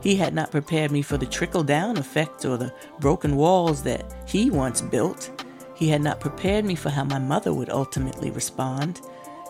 [0.01, 4.13] He had not prepared me for the trickle down effect or the broken walls that
[4.27, 5.43] he once built.
[5.75, 9.01] He had not prepared me for how my mother would ultimately respond.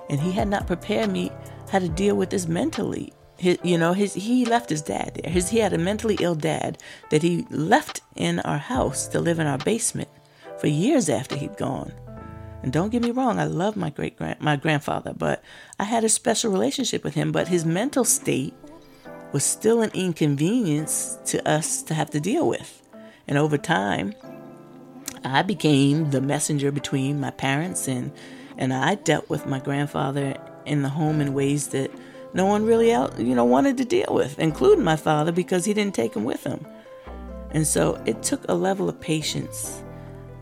[0.10, 1.32] And he had not prepared me
[1.70, 3.14] how to deal with this mentally.
[3.38, 5.32] His, you know, his he left his dad there.
[5.32, 6.82] His, he had a mentally ill dad
[7.12, 10.10] that he left in our house to live in our basement
[10.58, 11.94] for years after he'd gone.
[12.64, 15.44] And don't get me wrong, I love my great grand my grandfather, but
[15.80, 17.32] I had a special relationship with him.
[17.32, 18.56] But his mental state
[19.32, 22.82] was still an inconvenience to us to have to deal with.
[23.28, 24.14] And over time,
[25.24, 28.12] I became the messenger between my parents and
[28.60, 30.36] and I dealt with my grandfather
[30.66, 31.92] in the home in ways that
[32.34, 35.74] no one really else, you know wanted to deal with, including my father because he
[35.74, 36.66] didn't take him with him.
[37.52, 39.84] And so it took a level of patience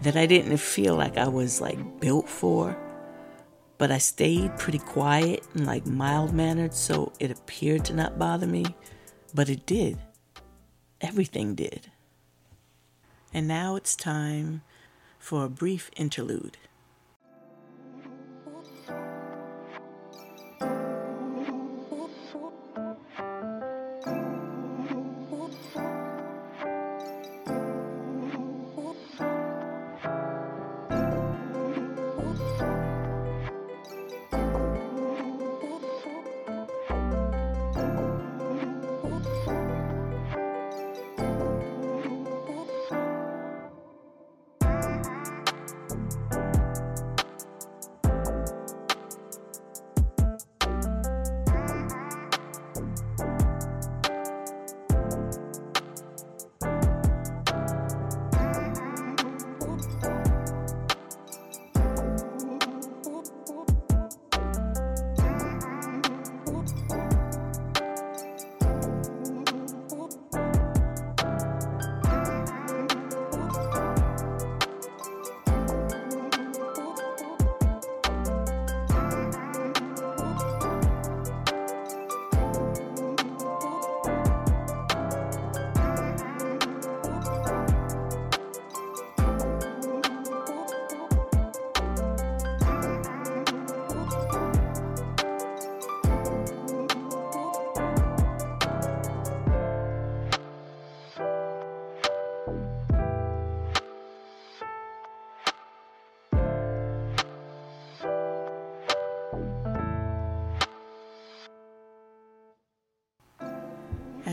[0.01, 2.77] that I didn't feel like I was like built for
[3.77, 8.47] but I stayed pretty quiet and like mild mannered, so it appeared to not bother
[8.47, 8.65] me,
[9.33, 9.97] but it did.
[11.01, 11.91] Everything did.
[13.33, 14.61] And now it's time
[15.19, 16.57] for a brief interlude.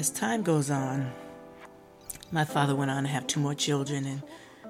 [0.03, 1.13] As time goes on,
[2.33, 4.21] my father went on to have two more children, and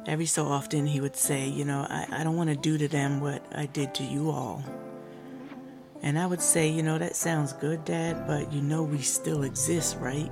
[0.06, 2.86] every so often he would say, You know, I, I don't want to do to
[2.86, 4.62] them what I did to you all.
[6.02, 9.42] And I would say, You know, that sounds good, Dad, but you know we still
[9.42, 10.30] exist, right?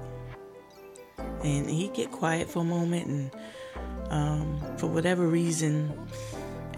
[1.42, 3.30] And he'd get quiet for a moment, and
[4.10, 5.98] um, for whatever reason,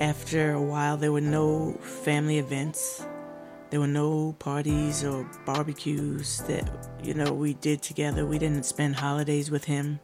[0.00, 1.72] after a while, there were no
[2.04, 3.04] family events.
[3.72, 6.70] There were no parties or barbecues that,
[7.02, 8.26] you know, we did together.
[8.26, 9.98] We didn't spend holidays with him.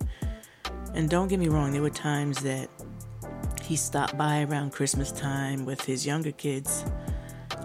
[0.94, 2.70] And don't get me wrong, there were times that
[3.62, 6.82] he stopped by around Christmas time with his younger kids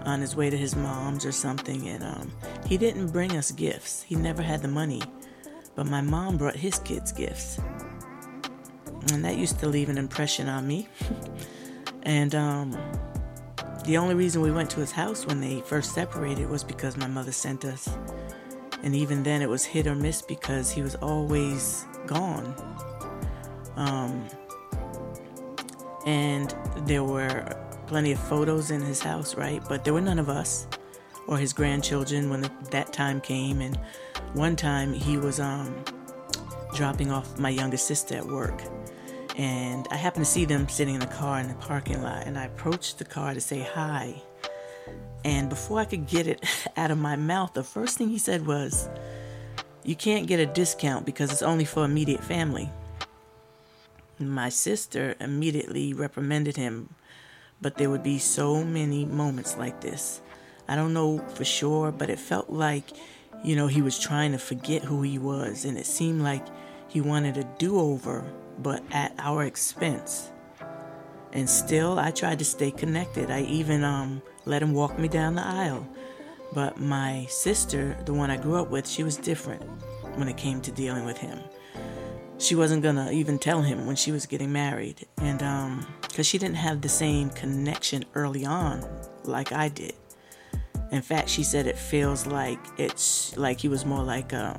[0.04, 1.88] on his way to his mom's or something.
[1.88, 2.30] And um,
[2.66, 5.00] he didn't bring us gifts, he never had the money.
[5.74, 7.58] But my mom brought his kids gifts.
[9.10, 10.86] And that used to leave an impression on me.
[12.02, 12.76] and um,
[13.84, 17.06] the only reason we went to his house when they first separated was because my
[17.06, 17.88] mother sent us.
[18.82, 22.54] And even then, it was hit or miss because he was always gone.
[23.76, 24.26] Um,
[26.06, 26.54] and
[26.86, 29.62] there were plenty of photos in his house, right?
[29.68, 30.66] But there were none of us
[31.26, 33.60] or his grandchildren when the, that time came.
[33.60, 33.78] And
[34.32, 35.74] one time he was um,
[36.74, 38.62] dropping off my youngest sister at work
[39.36, 42.38] and I happened to see them sitting in the car in the parking lot, and
[42.38, 44.22] I approached the car to say hi.
[45.24, 46.44] And before I could get it
[46.76, 48.88] out of my mouth, the first thing he said was,
[49.82, 52.70] You can't get a discount because it's only for immediate family.
[54.20, 56.94] My sister immediately reprimanded him,
[57.60, 60.20] but there would be so many moments like this.
[60.68, 62.84] I don't know for sure, but it felt like,
[63.42, 66.46] you know, he was trying to forget who he was, and it seemed like
[66.88, 68.24] he wanted a do over
[68.58, 70.30] but at our expense.
[71.32, 73.30] And still, I tried to stay connected.
[73.30, 75.86] I even um, let him walk me down the aisle.
[76.52, 79.62] But my sister, the one I grew up with, she was different
[80.16, 81.38] when it came to dealing with him.
[82.38, 86.36] She wasn't gonna even tell him when she was getting married, and um, because she
[86.36, 88.84] didn't have the same connection early on
[89.24, 89.94] like I did.
[90.90, 94.56] In fact, she said it feels like it's like he was more like um,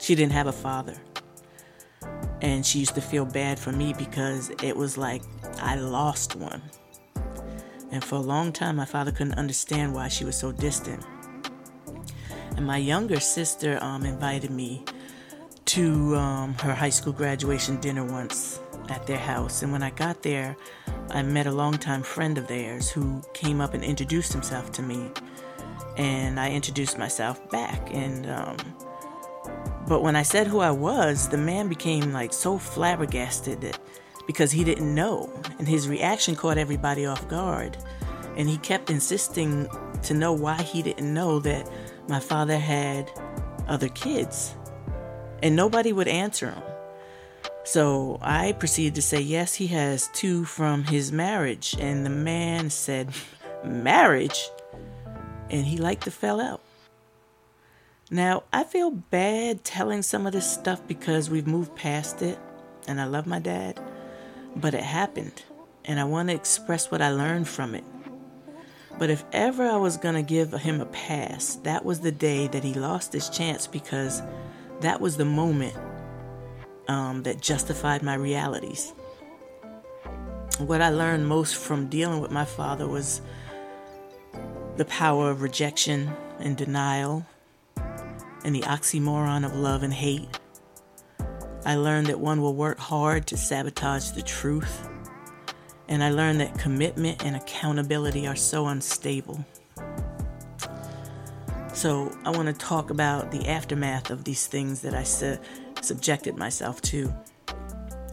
[0.00, 0.94] she didn't have a father
[2.40, 5.22] and she used to feel bad for me because it was like
[5.60, 6.62] I lost one.
[7.90, 11.04] And for a long time, my father couldn't understand why she was so distant.
[12.56, 14.84] And my younger sister um, invited me
[15.66, 19.62] to um, her high school graduation dinner once at their house.
[19.62, 20.56] And when I got there,
[21.10, 25.10] I met a longtime friend of theirs who came up and introduced himself to me.
[25.96, 27.92] And I introduced myself back.
[27.92, 28.56] And um,
[29.88, 33.80] but when I said who I was, the man became like so flabbergasted that
[34.26, 37.78] because he didn't know, and his reaction caught everybody off guard.
[38.36, 39.68] And he kept insisting
[40.02, 41.68] to know why he didn't know that
[42.06, 43.10] my father had
[43.66, 44.54] other kids.
[45.42, 46.62] And nobody would answer him.
[47.64, 51.74] So I proceeded to say, yes, he has two from his marriage.
[51.80, 53.10] And the man said,
[53.64, 54.48] marriage?
[55.50, 56.60] And he liked to fell out.
[58.10, 62.38] Now, I feel bad telling some of this stuff because we've moved past it
[62.86, 63.78] and I love my dad.
[64.56, 65.42] but it happened,
[65.84, 67.84] and I want to express what I learned from it.
[68.98, 72.48] But if ever I was going to give him a pass, that was the day
[72.48, 74.22] that he lost his chance because
[74.80, 75.76] that was the moment
[76.88, 78.92] um, that justified my realities.
[80.58, 83.20] What I learned most from dealing with my father was
[84.76, 87.24] the power of rejection and denial
[88.44, 90.28] and the oxymoron of love and hate.
[91.64, 94.88] I learned that one will work hard to sabotage the truth.
[95.88, 99.44] And I learned that commitment and accountability are so unstable.
[101.72, 105.38] So, I want to talk about the aftermath of these things that I su-
[105.80, 107.14] subjected myself to.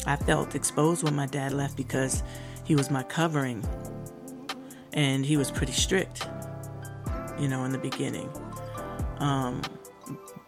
[0.05, 2.21] I felt exposed when my dad left because
[2.63, 3.63] he was my covering
[4.93, 6.27] and he was pretty strict,
[7.39, 8.29] you know, in the beginning.
[9.17, 9.61] Um,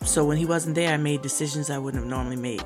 [0.03, 2.63] so when he wasn't there, I made decisions I wouldn't have normally made.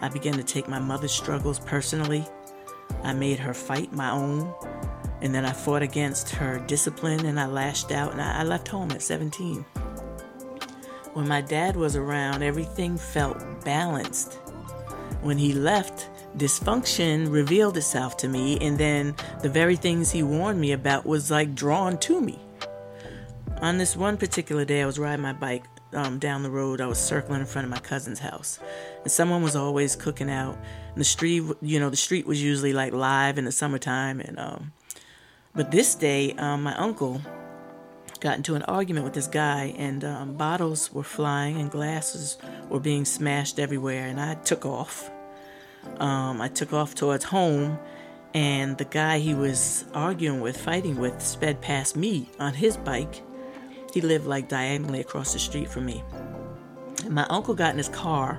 [0.00, 2.24] I began to take my mother's struggles personally.
[3.02, 4.52] I made her fight my own.
[5.22, 8.90] And then I fought against her discipline and I lashed out and I, left home
[8.92, 9.64] at 17.
[11.12, 14.34] When my dad was around, everything felt balanced.
[15.22, 20.60] When he left, dysfunction revealed itself to me, and then the very things he warned
[20.60, 22.38] me about was like drawn to me.
[23.62, 26.80] On this one particular day, I was riding my bike um, down the road.
[26.80, 28.58] I was circling in front of my cousin's house,
[29.02, 30.56] and someone was always cooking out.
[30.92, 34.20] And the street, you know, the street was usually like live in the summertime.
[34.20, 34.72] And um,
[35.54, 37.20] but this day, um, my uncle
[38.20, 42.38] got into an argument with this guy, and um, bottles were flying and glasses
[42.70, 44.06] were being smashed everywhere.
[44.06, 45.10] And I took off.
[45.98, 47.78] Um, I took off towards home,
[48.32, 53.22] and the guy he was arguing with, fighting with, sped past me on his bike
[53.94, 56.02] he lived like diagonally across the street from me.
[57.04, 58.38] And my uncle got in his car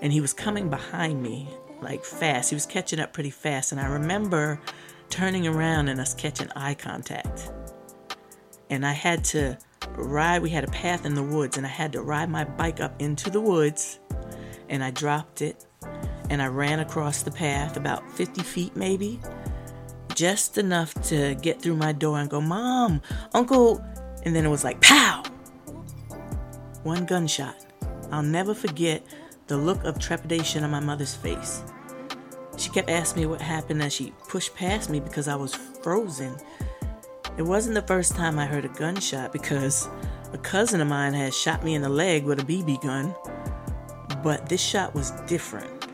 [0.00, 1.48] and he was coming behind me
[1.80, 2.50] like fast.
[2.50, 3.72] He was catching up pretty fast.
[3.72, 4.60] And I remember
[5.10, 7.50] turning around and us catching eye contact.
[8.70, 9.58] And I had to
[9.96, 12.80] ride, we had a path in the woods, and I had to ride my bike
[12.80, 14.00] up into the woods.
[14.68, 15.66] And I dropped it
[16.30, 19.20] and I ran across the path about 50 feet maybe,
[20.14, 23.02] just enough to get through my door and go, Mom,
[23.34, 23.84] Uncle
[24.24, 25.22] and then it was like pow!
[26.82, 27.56] One gunshot.
[28.10, 29.04] I'll never forget
[29.46, 31.62] the look of trepidation on my mother's face.
[32.56, 36.36] She kept asking me what happened as she pushed past me because I was frozen.
[37.36, 39.88] It wasn't the first time I heard a gunshot because
[40.32, 43.14] a cousin of mine had shot me in the leg with a BB gun,
[44.22, 45.88] but this shot was different.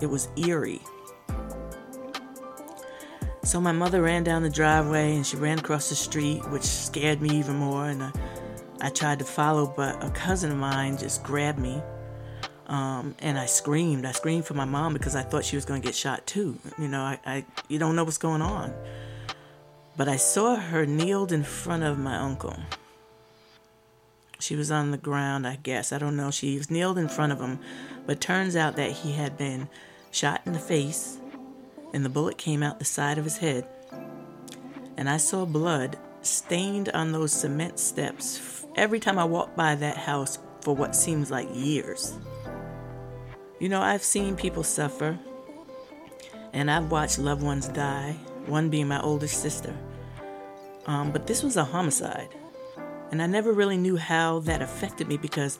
[0.00, 0.82] It was eerie.
[3.44, 7.20] So my mother ran down the driveway and she ran across the street, which scared
[7.20, 7.86] me even more.
[7.86, 8.12] And I,
[8.80, 11.82] I tried to follow, but a cousin of mine just grabbed me.
[12.68, 14.06] Um, and I screamed.
[14.06, 16.58] I screamed for my mom because I thought she was going to get shot too.
[16.78, 18.72] You know, I, I, you don't know what's going on.
[19.94, 22.56] But I saw her kneeled in front of my uncle.
[24.40, 25.92] She was on the ground, I guess.
[25.92, 26.30] I don't know.
[26.30, 27.58] She was kneeled in front of him.
[28.06, 29.68] But turns out that he had been
[30.10, 31.18] shot in the face
[31.94, 33.66] and the bullet came out the side of his head.
[34.96, 39.96] And I saw blood stained on those cement steps every time I walked by that
[39.96, 42.18] house for what seems like years.
[43.60, 45.18] You know, I've seen people suffer,
[46.52, 48.16] and I've watched loved ones die,
[48.46, 49.74] one being my oldest sister.
[50.86, 52.28] Um, but this was a homicide.
[53.12, 55.58] And I never really knew how that affected me because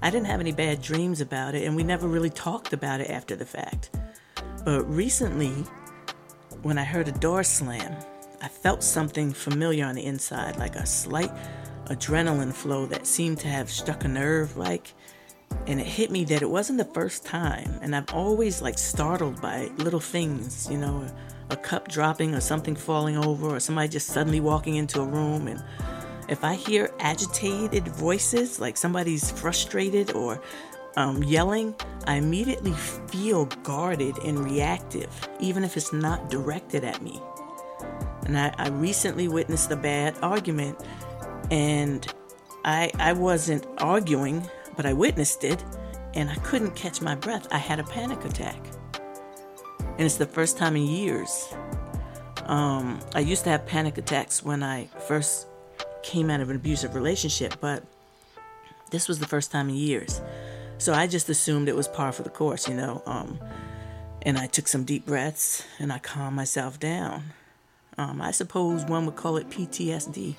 [0.00, 3.10] I didn't have any bad dreams about it, and we never really talked about it
[3.10, 3.90] after the fact.
[4.64, 5.52] But recently,
[6.62, 7.94] when I heard a door slam,
[8.40, 11.30] I felt something familiar on the inside, like a slight
[11.86, 14.94] adrenaline flow that seemed to have struck a nerve, like,
[15.66, 17.78] and it hit me that it wasn't the first time.
[17.82, 21.06] And I'm always like startled by little things, you know,
[21.50, 25.46] a cup dropping or something falling over or somebody just suddenly walking into a room.
[25.46, 25.62] And
[26.28, 30.40] if I hear agitated voices, like somebody's frustrated or
[30.96, 31.74] um, yelling,
[32.06, 37.20] I immediately feel guarded and reactive, even if it's not directed at me.
[38.26, 40.82] And I, I recently witnessed a bad argument,
[41.50, 42.06] and
[42.64, 45.62] I, I wasn't arguing, but I witnessed it,
[46.14, 47.46] and I couldn't catch my breath.
[47.50, 48.58] I had a panic attack.
[49.96, 51.54] And it's the first time in years.
[52.46, 55.46] Um, I used to have panic attacks when I first
[56.02, 57.82] came out of an abusive relationship, but
[58.90, 60.20] this was the first time in years.
[60.84, 63.02] So I just assumed it was par for the course, you know.
[63.06, 63.38] Um,
[64.20, 67.22] and I took some deep breaths and I calmed myself down.
[67.96, 70.34] Um, I suppose one would call it PTSD,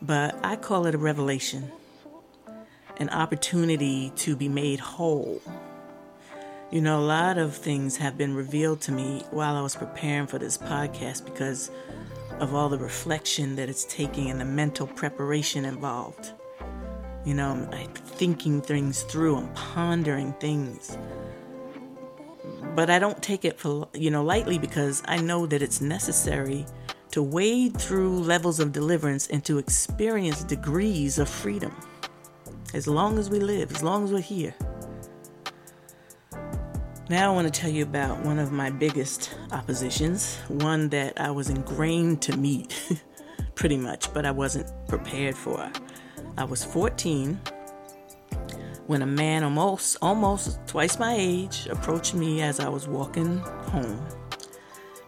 [0.00, 1.70] but I call it a revelation,
[2.96, 5.42] an opportunity to be made whole.
[6.70, 10.28] You know, a lot of things have been revealed to me while I was preparing
[10.28, 11.70] for this podcast because
[12.40, 16.32] of all the reflection that it's taking and the mental preparation involved.
[17.24, 20.96] You know, I'm, thinking things through, I'm pondering things.
[22.74, 26.66] But I don't take it for, you know, lightly because I know that it's necessary
[27.10, 31.74] to wade through levels of deliverance and to experience degrees of freedom.
[32.74, 34.54] As long as we live, as long as we're here.
[37.08, 41.30] Now, I want to tell you about one of my biggest oppositions, one that I
[41.30, 42.98] was ingrained to meet,
[43.54, 45.70] pretty much, but I wasn't prepared for.
[46.36, 47.40] I was 14
[48.86, 54.04] when a man almost almost twice my age approached me as I was walking home.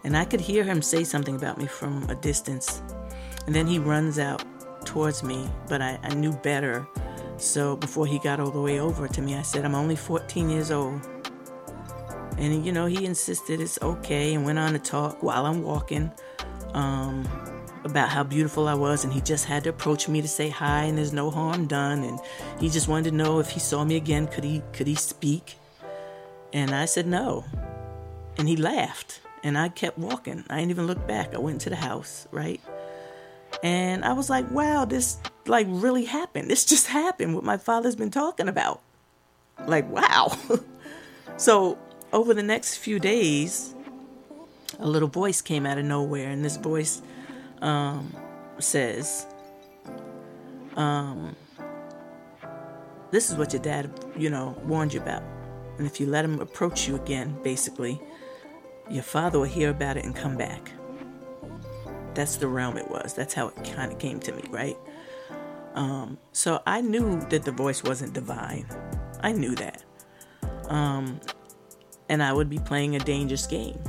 [0.03, 2.81] And I could hear him say something about me from a distance.
[3.45, 4.43] And then he runs out
[4.85, 6.87] towards me, but I, I knew better.
[7.37, 10.49] So before he got all the way over to me, I said, I'm only 14
[10.49, 11.01] years old.
[12.37, 16.11] And, you know, he insisted it's okay and went on to talk while I'm walking
[16.73, 17.27] um,
[17.89, 19.03] about how beautiful I was.
[19.03, 22.03] And he just had to approach me to say hi and there's no harm done.
[22.03, 22.19] And
[22.59, 25.55] he just wanted to know if he saw me again, could he, could he speak?
[26.53, 27.45] And I said no.
[28.37, 29.21] And he laughed.
[29.43, 30.43] And I kept walking.
[30.49, 31.33] I didn't even look back.
[31.33, 32.61] I went to the house, right?
[33.63, 36.49] And I was like, wow, this like really happened.
[36.49, 38.81] This just happened what my father's been talking about.
[39.65, 40.37] Like, wow.
[41.37, 41.77] so
[42.13, 43.73] over the next few days,
[44.79, 47.01] a little voice came out of nowhere, and this voice
[47.61, 48.15] um,
[48.59, 49.27] says,
[50.75, 51.35] um,
[53.11, 55.23] This is what your dad, you know, warned you about.
[55.77, 58.01] And if you let him approach you again, basically,
[58.89, 60.71] your father will hear about it and come back.
[62.13, 63.13] That's the realm it was.
[63.13, 64.77] That's how it kind of came to me, right?
[65.75, 68.65] Um, so I knew that the voice wasn't divine.
[69.21, 69.83] I knew that.
[70.69, 71.19] Um,
[72.09, 73.79] and I would be playing a dangerous game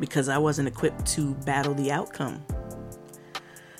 [0.00, 2.44] because I wasn't equipped to battle the outcome.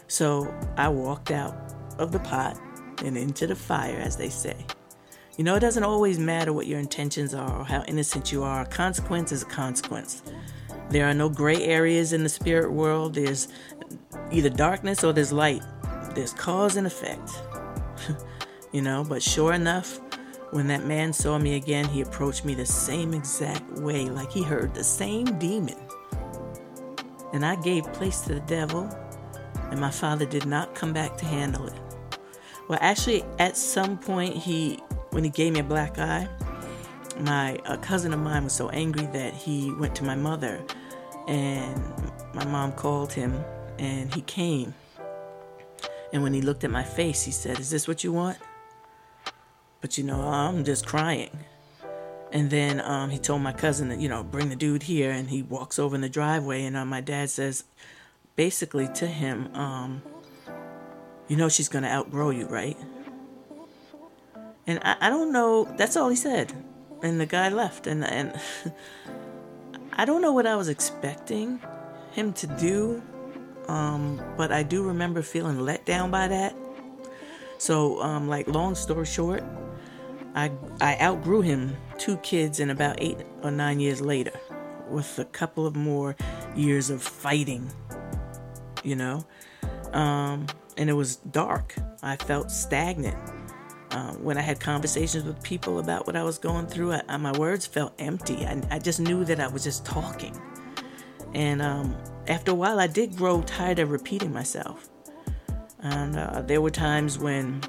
[0.09, 1.57] So I walked out
[1.99, 2.59] of the pot
[3.05, 4.57] and into the fire, as they say.
[5.37, 8.63] You know, it doesn't always matter what your intentions are or how innocent you are.
[8.63, 10.23] A consequence is a consequence.
[10.91, 13.15] There are no gray areas in the spirit world.
[13.15, 13.49] There's
[14.33, 15.63] either darkness or there's light.
[16.15, 17.31] There's cause and effect.
[18.73, 20.01] you know, but sure enough,
[20.51, 24.43] when that man saw me again, he approached me the same exact way, like he
[24.43, 25.77] heard the same demon.
[27.33, 28.89] And I gave place to the devil,
[29.71, 31.75] and my father did not come back to handle it.
[32.69, 36.29] Well, actually, at some point, he, when he gave me a black eye,
[37.21, 40.63] my a cousin of mine was so angry that he went to my mother,
[41.27, 41.83] and
[42.35, 43.43] my mom called him,
[43.79, 44.75] and he came.
[46.13, 48.39] And when he looked at my face, he said, Is this what you want?
[49.81, 51.31] But you know, I'm just crying.
[52.33, 55.11] And then um, he told my cousin that, you know, bring the dude here.
[55.11, 56.65] And he walks over in the driveway.
[56.65, 57.65] And uh, my dad says,
[58.39, 60.01] basically to him, um,
[61.27, 62.77] you know, she's going to outgrow you, right?
[64.65, 65.65] And I, I don't know.
[65.77, 66.53] That's all he said.
[67.03, 67.89] And the guy left.
[67.89, 68.41] And, and
[69.93, 71.61] I don't know what I was expecting
[72.13, 73.03] him to do.
[73.67, 76.55] Um, but I do remember feeling let down by that.
[77.59, 79.43] So, um, like, long story short,
[80.37, 84.39] I I outgrew him two kids in about eight or nine years later,
[84.89, 86.15] with a couple of more
[86.55, 87.69] years of fighting.
[88.89, 89.27] You know,
[89.93, 90.47] um,
[90.79, 91.75] and it was dark.
[92.03, 93.19] I felt stagnant.
[93.91, 97.17] Um, when I had conversations with people about what I was going through, I, I,
[97.19, 98.47] my words felt empty.
[98.47, 100.39] I, I, just knew that I was just talking.
[101.35, 101.97] And um,
[102.29, 104.89] after a while, I did grow tired of repeating myself.
[105.81, 107.63] And uh, there were times when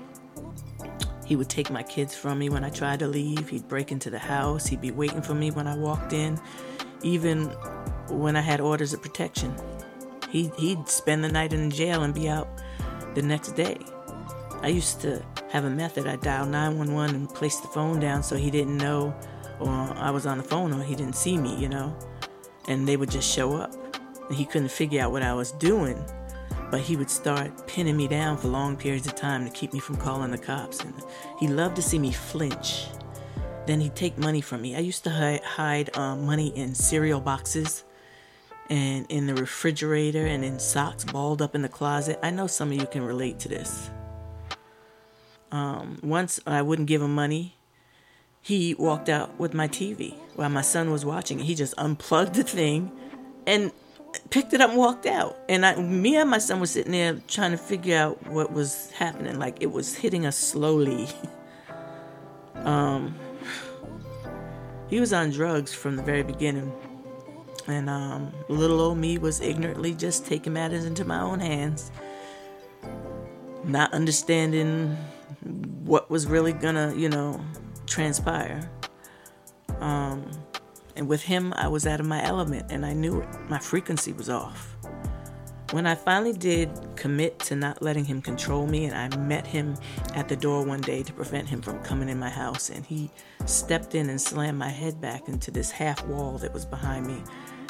[1.26, 3.50] he would take my kids from me when I tried to leave.
[3.50, 4.68] He'd break into the house.
[4.68, 6.40] He'd be waiting for me when I walked in,
[7.04, 7.46] even
[8.10, 9.54] when I had orders of protection.
[10.30, 12.48] He, he'd spend the night in jail and be out
[13.16, 13.78] the next day.
[14.62, 16.08] I used to have a method.
[16.08, 19.16] I dialed 911 and placed the phone down so he didn't know
[19.60, 21.98] or I was on the phone or he didn't see me, you know.
[22.68, 23.74] And they would just show up.
[24.28, 26.04] And he couldn't figure out what I was doing
[26.72, 29.80] but he would start pinning me down for long periods of time to keep me
[29.80, 30.82] from calling the cops.
[30.82, 30.94] And
[31.40, 32.88] he loved to see me flinch.
[33.66, 34.76] Then he'd take money from me.
[34.76, 37.86] I used to hide, hide um, money in cereal boxes
[38.70, 42.20] and in the refrigerator and in socks balled up in the closet.
[42.22, 43.90] I know some of you can relate to this.
[45.52, 47.56] Um, once I wouldn't give him money,
[48.42, 51.40] he walked out with my TV while my son was watching.
[51.40, 52.92] He just unplugged the thing
[53.48, 53.72] and
[54.30, 55.38] picked it up and walked out.
[55.50, 58.92] And I, me and my son were sitting there trying to figure out what was
[58.92, 59.40] happening.
[59.40, 61.08] Like it was hitting us slowly.
[62.56, 63.16] Um,
[64.90, 66.74] he was on drugs from the very beginning.
[67.70, 71.92] And um, little old me was ignorantly just taking matters into my own hands,
[73.64, 74.98] not understanding
[75.84, 77.40] what was really gonna, you know,
[77.86, 78.68] transpire.
[79.80, 80.30] Um,
[80.96, 83.28] and with him, I was out of my element and I knew it.
[83.48, 84.76] My frequency was off.
[85.72, 89.76] When I finally did commit to not letting him control me, and I met him
[90.16, 93.12] at the door one day to prevent him from coming in my house, and he
[93.46, 97.22] stepped in and slammed my head back into this half wall that was behind me.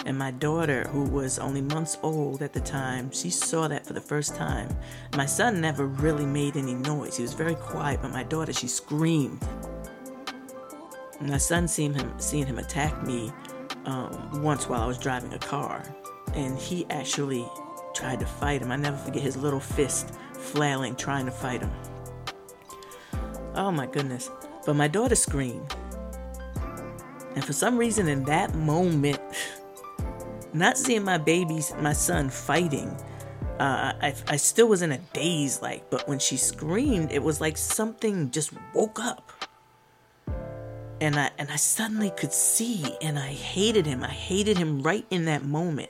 [0.06, 3.93] And my daughter, who was only months old at the time, she saw that for
[3.93, 4.70] the first time.
[5.16, 7.18] My son never really made any noise.
[7.18, 9.41] He was very quiet, but my daughter, she screamed.
[11.22, 13.32] My son seen him seeing him attack me
[13.86, 15.84] um, once while I was driving a car,
[16.34, 17.45] and he actually
[17.93, 18.72] tried to fight him.
[18.72, 21.72] I never forget his little fist flailing, trying to fight him.
[23.56, 24.30] Oh my goodness.
[24.66, 25.76] But my daughter screamed.
[27.36, 29.20] And for some reason, in that moment,
[30.54, 32.95] not seeing my baby's, my son fighting,
[33.60, 37.41] uh, I, I still was in a daze, like, but when she screamed, it was
[37.41, 39.32] like something just woke up.
[41.02, 44.04] And I, and I suddenly could see, and I hated him.
[44.04, 45.89] I hated him right in that moment.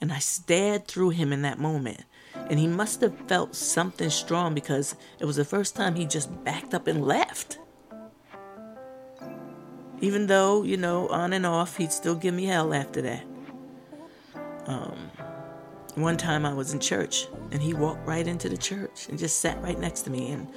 [0.00, 2.04] And I stared through him in that moment.
[2.34, 6.44] And he must have felt something strong because it was the first time he just
[6.44, 7.58] backed up and left.
[10.00, 13.24] Even though, you know, on and off, he'd still give me hell after that.
[14.66, 15.10] Um,
[15.94, 19.40] one time I was in church and he walked right into the church and just
[19.40, 20.32] sat right next to me.
[20.32, 20.48] And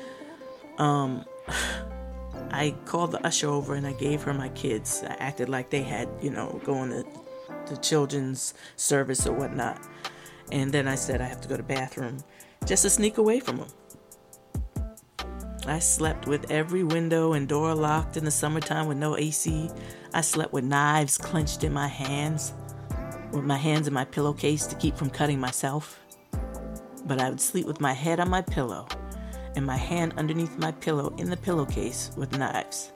[0.79, 1.25] um,
[2.51, 5.03] I called the usher over and I gave her my kids.
[5.07, 7.05] I acted like they had, you know, going to
[7.67, 9.81] the children's service or whatnot.
[10.51, 12.19] And then I said I have to go to bathroom
[12.65, 13.67] just to sneak away from them.
[15.67, 19.69] I slept with every window and door locked in the summertime with no AC.
[20.13, 22.53] I slept with knives clenched in my hands,
[23.31, 25.99] with my hands in my pillowcase to keep from cutting myself.
[27.05, 28.87] But I would sleep with my head on my pillow
[29.55, 32.91] and my hand underneath my pillow in the pillowcase with knives.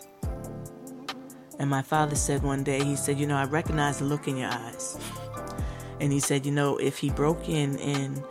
[1.59, 4.37] And my father said one day, he said, You know, I recognize the look in
[4.37, 4.97] your eyes.
[5.99, 8.23] And he said, You know, if he broke in and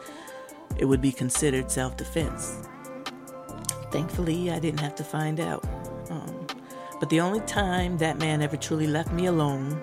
[0.79, 2.57] it would be considered self defense.
[3.91, 5.65] Thankfully, I didn't have to find out.
[6.11, 6.47] Um,
[6.99, 9.81] but the only time that man ever truly left me alone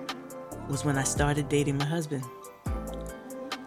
[0.69, 2.23] was when I started dating my husband.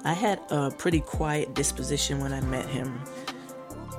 [0.04, 3.00] I had a pretty quiet disposition when I met him,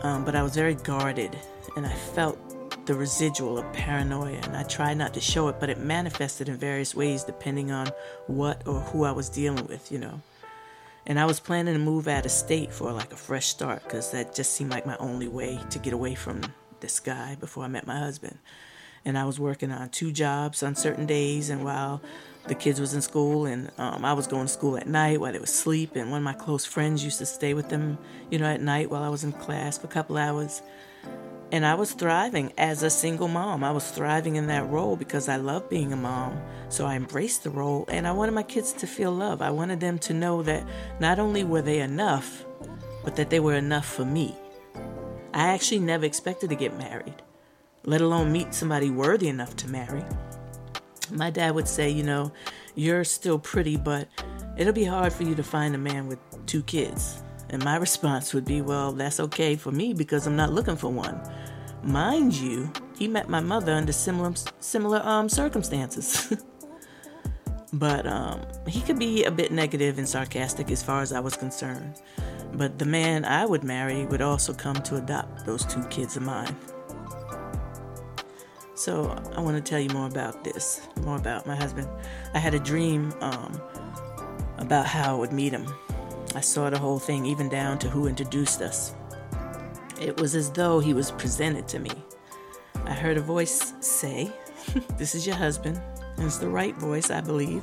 [0.03, 1.37] um, but I was very guarded
[1.75, 2.37] and I felt
[2.85, 6.57] the residual of paranoia, and I tried not to show it, but it manifested in
[6.57, 7.91] various ways depending on
[8.27, 10.21] what or who I was dealing with, you know.
[11.05, 14.11] And I was planning to move out of state for like a fresh start because
[14.11, 16.41] that just seemed like my only way to get away from
[16.79, 18.37] this guy before I met my husband.
[19.03, 22.01] And I was working on two jobs on certain days, and while
[22.47, 25.31] the kids was in school, and um, I was going to school at night while
[25.31, 27.97] they was asleep, and one of my close friends used to stay with them,
[28.29, 30.61] you know, at night while I was in class for a couple hours.
[31.51, 33.61] And I was thriving as a single mom.
[33.61, 36.41] I was thriving in that role because I love being a mom.
[36.69, 39.41] So I embraced the role and I wanted my kids to feel love.
[39.41, 40.65] I wanted them to know that
[41.01, 42.45] not only were they enough,
[43.03, 44.33] but that they were enough for me.
[45.33, 47.21] I actually never expected to get married,
[47.83, 50.03] let alone meet somebody worthy enough to marry.
[51.11, 52.31] My dad would say, you know,
[52.75, 54.07] you're still pretty, but
[54.57, 57.23] it'll be hard for you to find a man with two kids.
[57.49, 60.91] And my response would be, well, that's okay for me because I'm not looking for
[60.91, 61.19] one.
[61.83, 66.33] Mind you, he met my mother under similar similar um, circumstances.
[67.73, 71.35] but um, he could be a bit negative and sarcastic as far as I was
[71.35, 72.01] concerned.
[72.53, 76.23] But the man I would marry would also come to adopt those two kids of
[76.23, 76.55] mine.
[78.81, 81.87] So I want to tell you more about this, more about my husband.
[82.33, 83.61] I had a dream um,
[84.57, 85.71] about how I would meet him.
[86.33, 88.95] I saw the whole thing, even down to who introduced us.
[90.01, 91.91] It was as though he was presented to me.
[92.85, 94.31] I heard a voice say,
[94.97, 95.79] This is your husband.
[96.17, 97.61] And it's the right voice, I believe.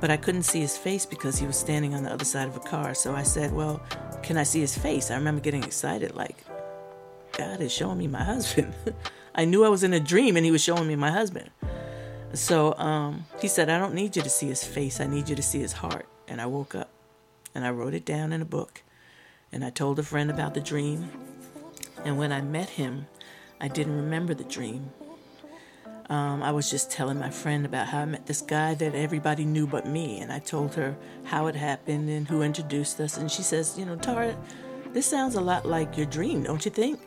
[0.00, 2.56] But I couldn't see his face because he was standing on the other side of
[2.56, 2.94] a car.
[2.94, 3.82] So I said, Well,
[4.22, 5.10] can I see his face?
[5.10, 6.36] I remember getting excited, like,
[7.36, 8.72] God is showing me my husband.
[9.34, 11.50] I knew I was in a dream and he was showing me my husband.
[12.34, 15.00] So um, he said, I don't need you to see his face.
[15.00, 16.06] I need you to see his heart.
[16.28, 16.90] And I woke up
[17.54, 18.82] and I wrote it down in a book.
[19.52, 21.10] And I told a friend about the dream.
[22.04, 23.06] And when I met him,
[23.60, 24.90] I didn't remember the dream.
[26.10, 29.44] Um, I was just telling my friend about how I met this guy that everybody
[29.44, 30.20] knew but me.
[30.20, 33.16] And I told her how it happened and who introduced us.
[33.16, 34.36] And she says, You know, Tara,
[34.92, 37.00] this sounds a lot like your dream, don't you think?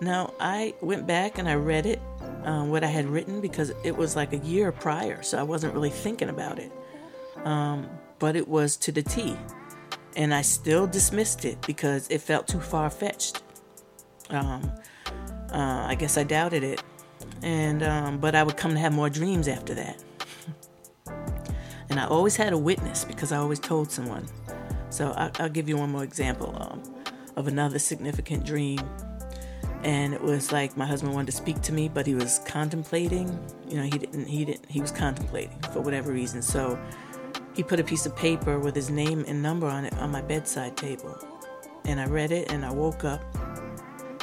[0.00, 2.00] Now, I went back and I read it
[2.44, 5.74] uh, what I had written because it was like a year prior, so I wasn't
[5.74, 6.72] really thinking about it.
[7.44, 7.88] Um,
[8.18, 9.36] but it was to the T.
[10.16, 13.42] And I still dismissed it because it felt too far fetched.
[14.30, 14.72] Um,
[15.52, 16.82] uh, I guess I doubted it.
[17.42, 20.02] And um, but I would come to have more dreams after that.
[21.90, 24.26] and I always had a witness because I always told someone.
[24.90, 26.82] So I, will give you one more example um,
[27.36, 28.80] of another significant dream.
[29.82, 33.26] And it was like my husband wanted to speak to me, but he was contemplating.
[33.68, 34.26] You know, he didn't.
[34.26, 34.70] He didn't.
[34.70, 36.42] He was contemplating for whatever reason.
[36.42, 36.78] So
[37.54, 40.22] he put a piece of paper with his name and number on it on my
[40.22, 41.18] bedside table.
[41.84, 43.22] And I read it and I woke up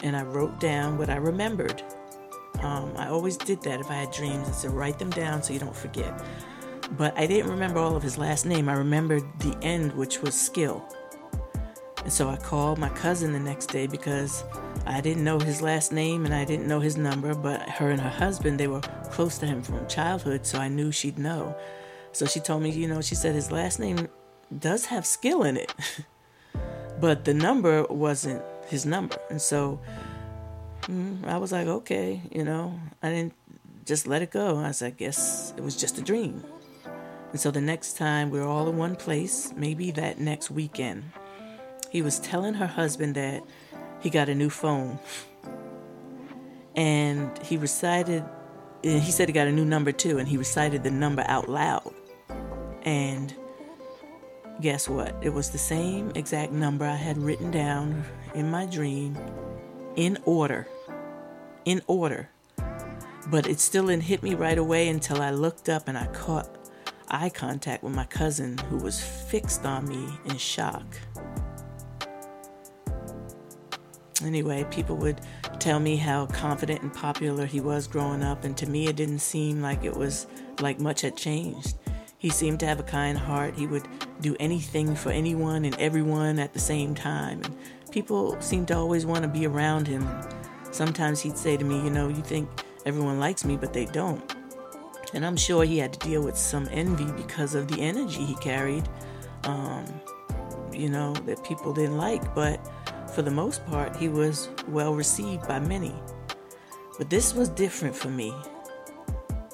[0.04, 1.82] and I wrote down what I remembered.
[2.62, 4.48] Um, I always did that if I had dreams.
[4.48, 6.24] I said, write them down so you don't forget.
[6.92, 8.70] But I didn't remember all of his last name.
[8.70, 10.84] I remembered the end, which was Skill.
[12.04, 14.44] And so I called my cousin the next day because
[14.90, 18.00] I didn't know his last name and I didn't know his number, but her and
[18.00, 18.82] her husband, they were
[19.12, 21.56] close to him from childhood, so I knew she'd know.
[22.14, 24.08] So she told me, you know, she said his last name
[24.58, 25.74] does have skill in it,
[27.02, 29.18] but the number wasn't his number.
[29.30, 29.80] And so
[30.84, 33.34] mm, I was like, okay, you know, I didn't
[33.86, 34.58] just let it go.
[34.58, 36.44] I said, I guess it was just a dream.
[37.32, 41.12] And so the next time we were all in one place, maybe that next weekend,
[41.90, 43.44] he was telling her husband that
[44.00, 45.00] he got a new phone.
[46.76, 48.24] And he recited,
[48.84, 51.94] he said he got a new number too, and he recited the number out loud.
[52.84, 53.34] And
[54.62, 55.16] guess what?
[55.22, 58.04] It was the same exact number I had written down
[58.36, 59.18] in my dream
[59.96, 60.68] in order.
[61.66, 62.30] In order.
[63.30, 66.48] But it still didn't hit me right away until I looked up and I caught
[67.10, 70.86] eye contact with my cousin who was fixed on me in shock.
[74.24, 75.22] Anyway, people would
[75.60, 79.20] tell me how confident and popular he was growing up, and to me, it didn't
[79.20, 80.28] seem like it was
[80.60, 81.76] like much had changed.
[82.18, 83.56] He seemed to have a kind heart.
[83.56, 83.88] He would
[84.22, 87.42] do anything for anyone and everyone at the same time.
[87.44, 87.56] And
[87.92, 90.08] people seemed to always want to be around him.
[90.72, 92.50] Sometimes he'd say to me, You know, you think
[92.86, 94.36] everyone likes me, but they don't.
[95.14, 98.36] And I'm sure he had to deal with some envy because of the energy he
[98.36, 98.90] carried,
[99.44, 99.86] um,
[100.74, 102.34] you know, that people didn't like.
[102.34, 102.60] But
[103.10, 105.94] for the most part, he was well received by many.
[106.98, 108.34] But this was different for me.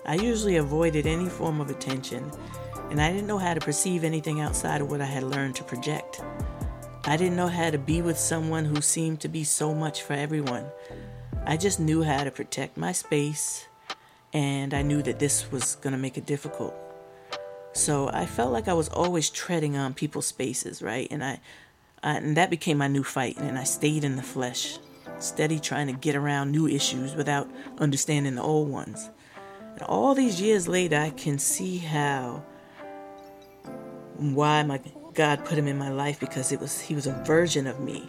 [0.05, 2.29] I usually avoided any form of attention,
[2.89, 5.63] and I didn't know how to perceive anything outside of what I had learned to
[5.63, 6.21] project.
[7.05, 10.13] I didn't know how to be with someone who seemed to be so much for
[10.13, 10.65] everyone.
[11.45, 13.67] I just knew how to protect my space,
[14.33, 16.73] and I knew that this was going to make it difficult.
[17.73, 21.07] So I felt like I was always treading on people's spaces, right?
[21.11, 21.39] And I,
[22.03, 24.77] I and that became my new fight, and I stayed in the flesh,
[25.19, 27.49] steady trying to get around new issues without
[27.79, 29.09] understanding the old ones.
[29.73, 32.43] And all these years later, I can see how,
[34.17, 34.79] why my
[35.13, 38.07] God put him in my life because it was he was a version of me.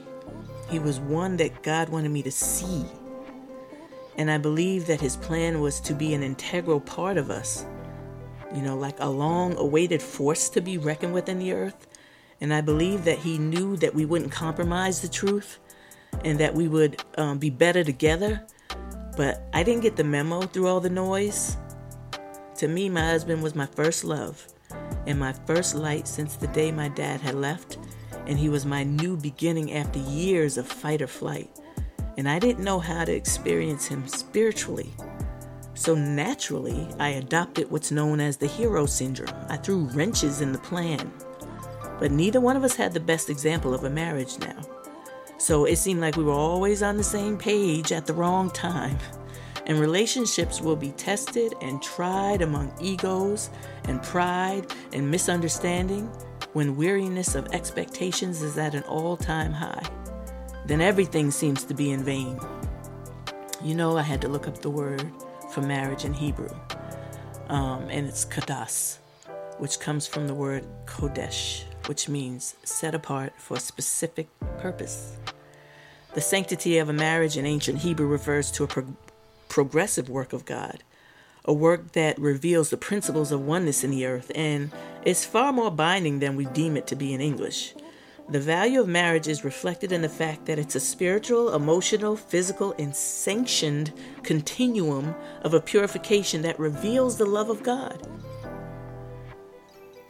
[0.70, 2.84] He was one that God wanted me to see.
[4.16, 7.66] And I believe that his plan was to be an integral part of us.
[8.54, 11.86] You know, like a long awaited force to be reckoned with in the earth.
[12.40, 15.58] And I believe that he knew that we wouldn't compromise the truth
[16.24, 18.46] and that we would um, be better together
[19.16, 21.56] but I didn't get the memo through all the noise.
[22.56, 24.46] To me, my husband was my first love
[25.06, 27.78] and my first light since the day my dad had left,
[28.26, 31.50] and he was my new beginning after years of fight or flight.
[32.16, 34.90] And I didn't know how to experience him spiritually.
[35.74, 39.34] So naturally, I adopted what's known as the hero syndrome.
[39.48, 41.12] I threw wrenches in the plan.
[41.98, 44.60] But neither one of us had the best example of a marriage now.
[45.38, 48.98] So it seemed like we were always on the same page at the wrong time.
[49.66, 53.50] And relationships will be tested and tried among egos
[53.84, 56.10] and pride and misunderstanding
[56.52, 59.82] when weariness of expectations is at an all time high.
[60.66, 62.38] Then everything seems to be in vain.
[63.62, 65.10] You know, I had to look up the word
[65.50, 66.54] for marriage in Hebrew,
[67.48, 68.98] um, and it's kadas,
[69.58, 74.28] which comes from the word kodesh, which means set apart for a specific
[74.58, 75.16] purpose.
[76.14, 78.96] The sanctity of a marriage in ancient Hebrew refers to a pro-
[79.48, 80.82] progressive work of God,
[81.44, 84.70] a work that reveals the principles of oneness in the earth and
[85.04, 87.74] is far more binding than we deem it to be in English.
[88.28, 92.74] The value of marriage is reflected in the fact that it's a spiritual, emotional, physical,
[92.78, 98.08] and sanctioned continuum of a purification that reveals the love of God.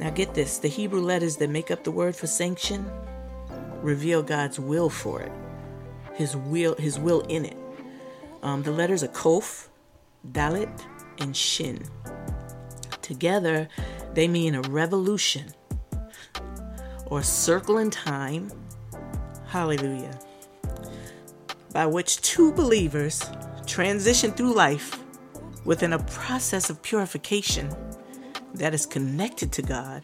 [0.04, 2.88] Now, get this the Hebrew letters that make up the word for sanction
[3.80, 5.32] reveal God's will for it
[6.14, 7.56] his will his will in it.
[8.42, 9.68] Um, the letters are Kof,
[10.30, 10.68] Dalet,
[11.18, 11.82] and Shin.
[13.00, 13.66] Together,
[14.12, 15.54] they mean a revolution
[17.06, 18.52] or circle in time.
[19.46, 20.18] Hallelujah.
[21.72, 23.22] By which two believers
[23.66, 25.00] transition through life
[25.64, 27.74] within a process of purification
[28.54, 30.02] that is connected to God.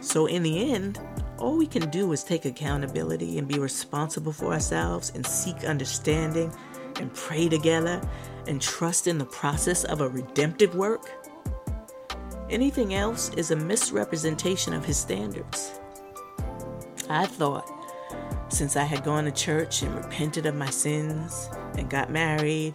[0.00, 1.00] So, in the end,
[1.38, 6.52] all we can do is take accountability and be responsible for ourselves and seek understanding
[7.00, 8.00] and pray together
[8.46, 11.10] and trust in the process of a redemptive work.
[12.48, 15.80] Anything else is a misrepresentation of his standards.
[17.08, 17.70] I thought,
[18.48, 22.74] since I had gone to church and repented of my sins and got married,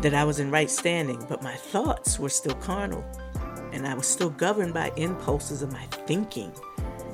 [0.00, 3.04] that I was in right standing, but my thoughts were still carnal,
[3.74, 6.52] and I was still governed by impulses of my thinking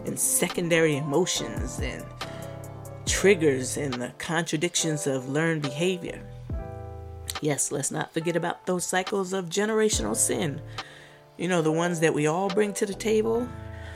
[0.05, 2.05] and secondary emotions and
[3.07, 6.23] triggers and the contradictions of learned behavior.
[7.41, 10.61] Yes, let's not forget about those cycles of generational sin.
[11.39, 13.49] You know, the ones that we all bring to the table,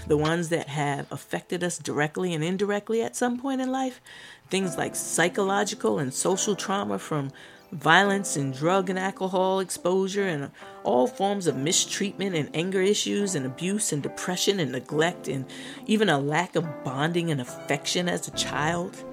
[0.06, 4.00] the ones that have affected us directly and indirectly at some point in life.
[4.48, 7.30] Things like psychological and social trauma from
[7.74, 10.50] violence and drug and alcohol exposure and
[10.84, 15.44] all forms of mistreatment and anger issues and abuse and depression and neglect and
[15.86, 19.04] even a lack of bonding and affection as a child.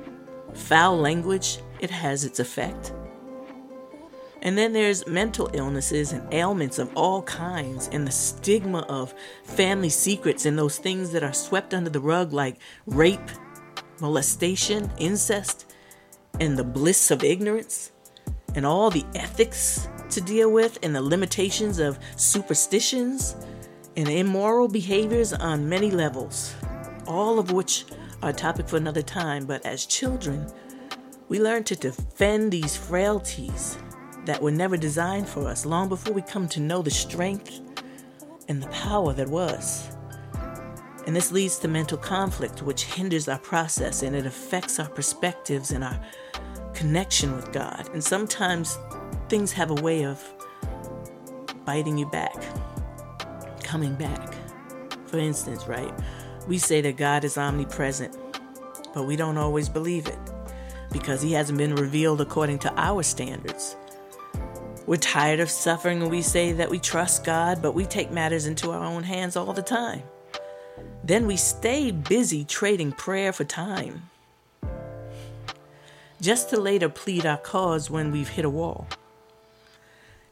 [0.54, 2.94] Foul language, it has its effect.
[4.44, 9.90] And then there's mental illnesses and ailments of all kinds, and the stigma of family
[9.90, 12.58] secrets and those things that are swept under the rug, like
[12.88, 13.20] rape,
[14.00, 15.72] molestation, incest,
[16.40, 17.92] and the bliss of ignorance,
[18.56, 23.36] and all the ethics to deal with, and the limitations of superstitions
[23.96, 26.54] and immoral behaviors on many levels,
[27.08, 27.86] all of which
[28.22, 29.46] are a topic for another time.
[29.46, 30.48] But as children,
[31.30, 33.78] we learn to defend these frailties
[34.26, 37.62] that were never designed for us long before we come to know the strength
[38.48, 39.90] and the power that was.
[41.08, 45.72] And this leads to mental conflict, which hinders our process and it affects our perspectives
[45.72, 46.00] and our
[46.82, 47.88] connection with God.
[47.94, 48.80] And sometimes
[49.30, 50.20] things have a way of
[51.64, 52.34] biting you back,
[53.62, 54.34] coming back.
[55.06, 55.94] For instance, right?
[56.48, 58.18] We say that God is omnipresent,
[58.96, 60.18] but we don't always believe it
[60.92, 63.76] because He hasn't been revealed according to our standards.
[64.88, 68.48] We're tired of suffering and we say that we trust God, but we take matters
[68.48, 70.02] into our own hands all the time.
[71.04, 74.10] Then we stay busy trading prayer for time,
[76.22, 78.88] just to later plead our cause when we've hit a wall.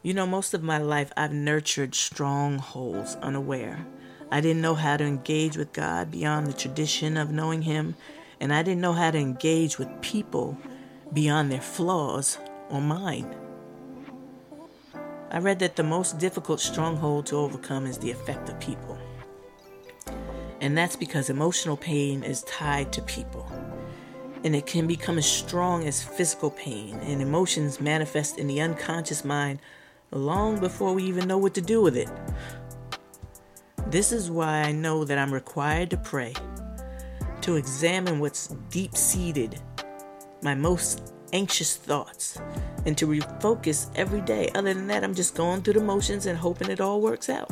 [0.02, 3.84] You know, most of my life I've nurtured strongholds unaware.
[4.30, 7.96] I didn't know how to engage with God beyond the tradition of knowing Him,
[8.40, 10.56] and I didn't know how to engage with people
[11.12, 12.38] beyond their flaws
[12.70, 13.34] or mine.
[15.32, 18.96] I read that the most difficult stronghold to overcome is the effect of people.
[20.60, 23.50] And that's because emotional pain is tied to people.
[24.44, 29.24] And it can become as strong as physical pain, and emotions manifest in the unconscious
[29.24, 29.60] mind
[30.10, 32.08] long before we even know what to do with it.
[33.88, 36.34] This is why I know that I'm required to pray,
[37.42, 39.60] to examine what's deep seated,
[40.42, 42.40] my most anxious thoughts
[42.86, 44.50] and to refocus every day.
[44.54, 47.50] Other than that, I'm just going through the motions and hoping it all works out.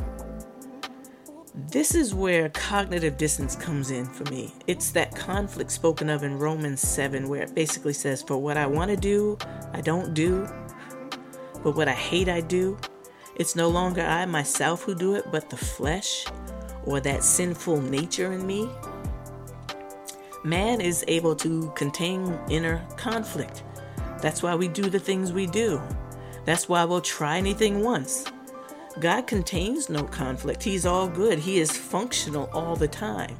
[1.66, 4.54] This is where cognitive dissonance comes in for me.
[4.68, 8.64] It's that conflict spoken of in Romans 7, where it basically says, For what I
[8.64, 9.36] want to do,
[9.72, 10.48] I don't do,
[11.64, 12.78] but what I hate, I do.
[13.34, 16.26] It's no longer I myself who do it, but the flesh
[16.84, 18.70] or that sinful nature in me.
[20.44, 23.64] Man is able to contain inner conflict.
[24.22, 25.82] That's why we do the things we do.
[26.44, 28.26] That's why we'll try anything once.
[29.00, 30.62] God contains no conflict.
[30.62, 31.38] He's all good.
[31.38, 33.36] He is functional all the time.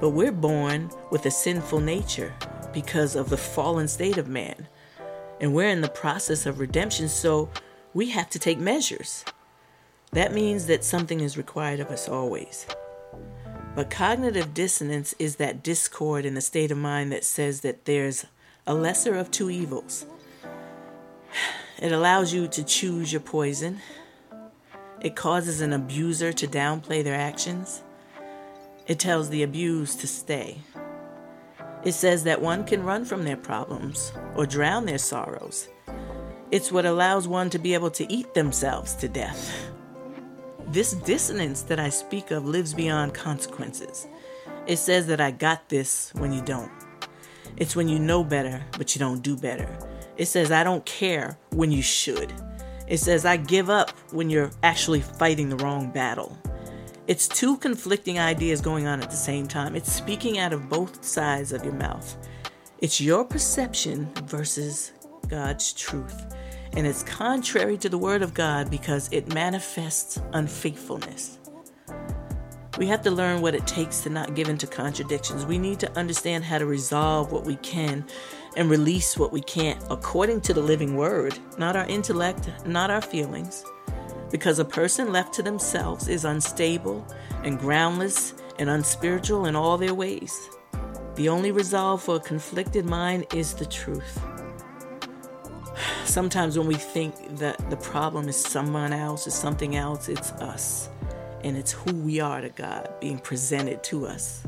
[0.00, 2.34] But we're born with a sinful nature
[2.72, 4.66] because of the fallen state of man.
[5.40, 7.50] And we're in the process of redemption, so
[7.92, 9.24] we have to take measures.
[10.12, 12.66] That means that something is required of us always.
[13.74, 18.24] But cognitive dissonance is that discord in the state of mind that says that there's
[18.66, 20.06] a lesser of two evils.
[21.78, 23.82] It allows you to choose your poison.
[25.00, 27.82] It causes an abuser to downplay their actions.
[28.86, 30.58] It tells the abused to stay.
[31.84, 35.68] It says that one can run from their problems or drown their sorrows.
[36.50, 39.52] It's what allows one to be able to eat themselves to death.
[40.68, 44.08] This dissonance that I speak of lives beyond consequences.
[44.66, 46.70] It says that I got this when you don't.
[47.56, 49.68] It's when you know better, but you don't do better.
[50.16, 52.32] It says, I don't care when you should.
[52.86, 56.36] It says, I give up when you're actually fighting the wrong battle.
[57.06, 59.76] It's two conflicting ideas going on at the same time.
[59.76, 62.16] It's speaking out of both sides of your mouth.
[62.80, 64.92] It's your perception versus
[65.28, 66.34] God's truth.
[66.76, 71.38] And it's contrary to the Word of God because it manifests unfaithfulness.
[72.76, 75.46] We have to learn what it takes to not give into contradictions.
[75.46, 78.04] We need to understand how to resolve what we can
[78.56, 83.02] and release what we can't according to the living word, not our intellect, not our
[83.02, 83.64] feelings.
[84.30, 87.06] Because a person left to themselves is unstable
[87.44, 90.48] and groundless and unspiritual in all their ways.
[91.14, 94.20] The only resolve for a conflicted mind is the truth.
[96.04, 100.88] Sometimes when we think that the problem is someone else or something else, it's us
[101.44, 104.42] and it's who we are to God being presented to us.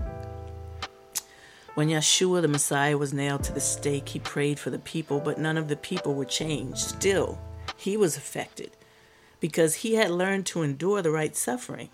[1.79, 5.39] When Yeshua the Messiah was nailed to the stake, he prayed for the people, but
[5.39, 6.79] none of the people were changed.
[6.79, 7.39] Still,
[7.77, 8.73] he was affected
[9.39, 11.89] because he had learned to endure the right suffering.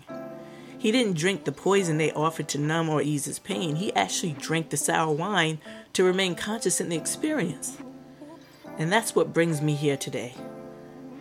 [0.75, 3.75] He didn't drink the poison they offered to numb or ease his pain.
[3.75, 5.59] He actually drank the sour wine
[5.93, 7.77] to remain conscious in the experience.
[8.79, 10.33] And that's what brings me here today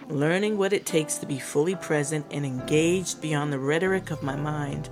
[0.09, 4.37] learning what it takes to be fully present and engaged beyond the rhetoric of my
[4.37, 4.89] mind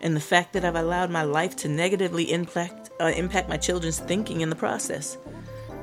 [0.00, 3.98] and the fact that I've allowed my life to negatively impact, uh, impact my children's
[3.98, 5.18] thinking in the process.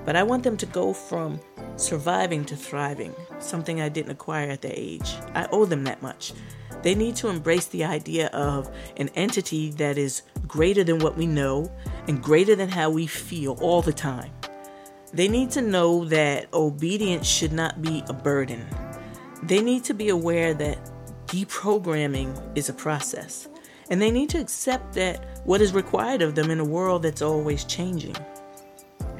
[0.05, 1.39] But I want them to go from
[1.77, 5.15] surviving to thriving, something I didn't acquire at their age.
[5.33, 6.33] I owe them that much.
[6.83, 11.25] They need to embrace the idea of an entity that is greater than what we
[11.25, 11.71] know
[12.07, 14.31] and greater than how we feel all the time.
[15.11, 18.67] They need to know that obedience should not be a burden.
[19.43, 20.77] They need to be aware that
[21.27, 23.47] deprogramming is a process.
[23.89, 27.21] And they need to accept that what is required of them in a world that's
[27.21, 28.15] always changing.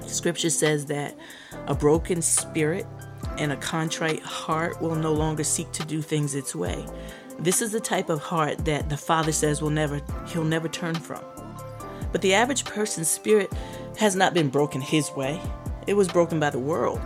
[0.06, 1.16] Scripture says that
[1.68, 2.86] a broken spirit
[3.38, 6.86] and a contrite heart will no longer seek to do things its way.
[7.40, 10.96] This is the type of heart that the Father says will never he'll never turn
[10.96, 11.24] from.
[12.12, 13.52] But the average person's spirit
[13.98, 15.42] has not been broken his way.
[15.86, 17.02] It was broken by the world.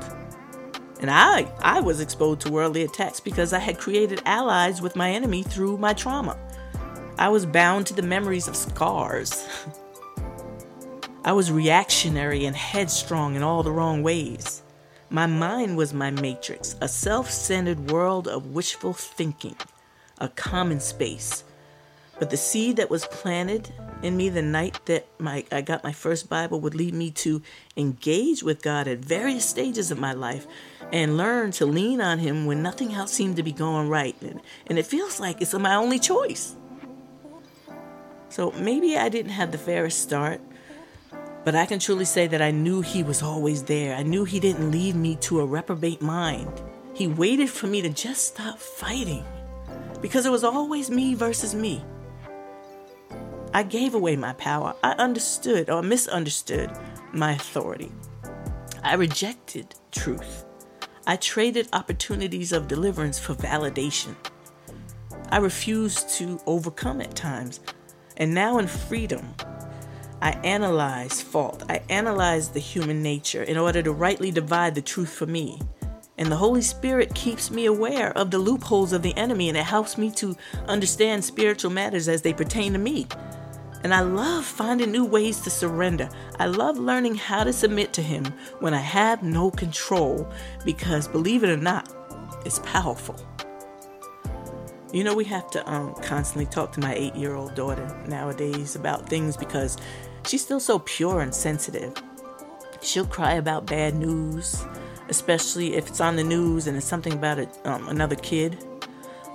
[1.01, 5.09] And I, I was exposed to worldly attacks because I had created allies with my
[5.11, 6.37] enemy through my trauma.
[7.19, 9.45] I was bound to the memories of scars.
[11.25, 14.63] I was reactionary and headstrong in all the wrong ways.
[15.09, 19.57] My mind was my matrix, a self centered world of wishful thinking,
[20.19, 21.43] a common space.
[22.19, 23.69] But the seed that was planted
[24.01, 27.41] in me the night that my I got my first Bible would lead me to
[27.75, 30.47] engage with God at various stages of my life
[30.93, 34.39] and learn to lean on him when nothing else seemed to be going right and,
[34.67, 36.55] and it feels like it's my only choice.
[38.29, 40.39] So maybe I didn't have the fairest start,
[41.43, 43.95] but I can truly say that I knew he was always there.
[43.95, 46.61] I knew he didn't leave me to a reprobate mind.
[46.93, 49.25] He waited for me to just stop fighting
[50.01, 51.83] because it was always me versus me.
[53.53, 54.75] I gave away my power.
[54.83, 56.71] I understood or misunderstood
[57.13, 57.91] my authority.
[58.83, 60.45] I rejected truth.
[61.07, 64.15] I traded opportunities of deliverance for validation.
[65.31, 67.59] I refused to overcome at times.
[68.19, 69.33] And now in freedom,
[70.21, 71.63] I analyze fault.
[71.69, 75.59] I analyze the human nature in order to rightly divide the truth for me.
[76.17, 79.63] And the Holy Spirit keeps me aware of the loopholes of the enemy and it
[79.63, 80.35] helps me to
[80.67, 83.07] understand spiritual matters as they pertain to me.
[83.83, 86.09] And I love finding new ways to surrender.
[86.37, 88.25] I love learning how to submit to Him
[88.59, 90.29] when I have no control
[90.65, 91.87] because, believe it or not,
[92.45, 93.15] it's powerful.
[94.91, 98.75] You know, we have to um, constantly talk to my eight year old daughter nowadays
[98.75, 99.77] about things because
[100.25, 101.93] she's still so pure and sensitive.
[102.81, 104.65] She'll cry about bad news,
[105.07, 108.65] especially if it's on the news and it's something about a, um, another kid.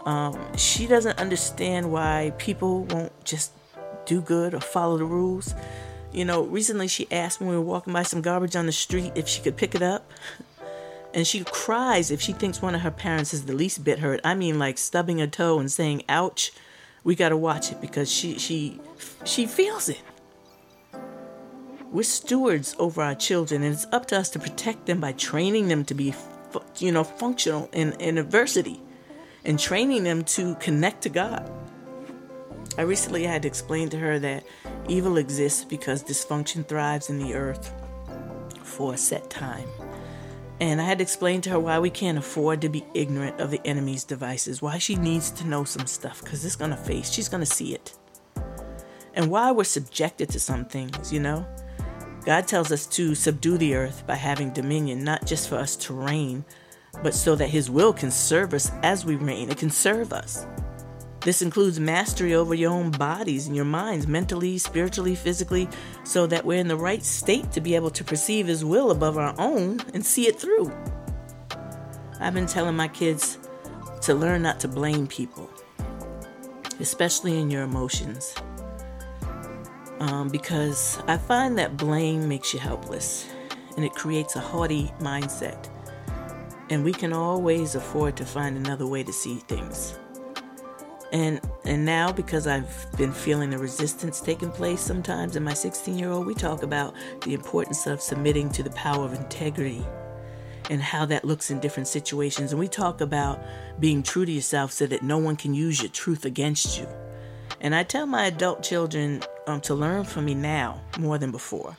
[0.07, 3.53] Um, she doesn't understand why people won't just
[4.07, 5.55] do good or follow the rules.
[6.13, 9.13] You know, recently she asked when we were walking by some garbage on the street
[9.15, 10.11] if she could pick it up.
[11.15, 14.21] And she cries if she thinks one of her parents is the least bit hurt.
[14.25, 16.53] I mean, like stubbing a toe and saying, ouch.
[17.05, 18.81] We got to watch it because she, she,
[19.25, 20.03] she feels it.
[21.93, 25.69] We're stewards over our children, and it's up to us to protect them by training
[25.69, 26.15] them to be,
[26.79, 28.81] you know, functional in, in adversity
[29.45, 31.49] and training them to connect to God.
[32.77, 34.45] I recently had to explain to her that
[34.89, 37.73] evil exists because dysfunction thrives in the earth
[38.63, 39.69] for a set time.
[40.61, 43.51] And I had to explain to her why we can't afford to be ignorant of
[43.51, 47.11] the enemy's devices, why she needs to know some stuff, because it's going to face,
[47.11, 47.95] she's going to see it.
[49.15, 51.47] And why we're subjected to some things, you know?
[52.25, 55.93] God tells us to subdue the earth by having dominion, not just for us to
[55.93, 56.45] reign,
[57.03, 59.51] but so that His will can serve us as we reign.
[59.51, 60.47] It can serve us.
[61.25, 65.71] This includes mastery over your own bodies and your minds, mentally, spiritually, physically,
[66.05, 69.17] so that we're in the right state to be able to perceive His will above
[69.17, 70.71] our own and see it through.
[72.21, 73.39] I've been telling my kids
[74.03, 75.51] to learn not to blame people,
[76.79, 78.35] especially in your emotions,
[80.01, 83.27] um, because I find that blame makes you helpless
[83.77, 85.71] and it creates a haughty mindset.
[86.69, 89.99] And we can always afford to find another way to see things.
[91.15, 96.27] And and now because I've been feeling the resistance taking place sometimes in my 16-year-old,
[96.27, 96.93] we talk about
[97.23, 99.87] the importance of submitting to the power of integrity
[100.71, 102.51] and how that looks in different situations.
[102.51, 103.41] And we talk about
[103.79, 106.89] being true to yourself so that no one can use your truth against you.
[107.61, 111.77] And I tell my adult children um, to learn from me now more than before.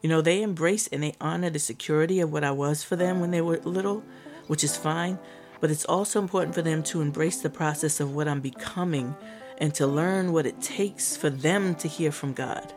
[0.00, 3.18] You know, they embrace and they honor the security of what I was for them
[3.18, 4.04] when they were little,
[4.46, 5.18] which is fine.
[5.60, 9.14] But it's also important for them to embrace the process of what I'm becoming
[9.58, 12.72] and to learn what it takes for them to hear from God.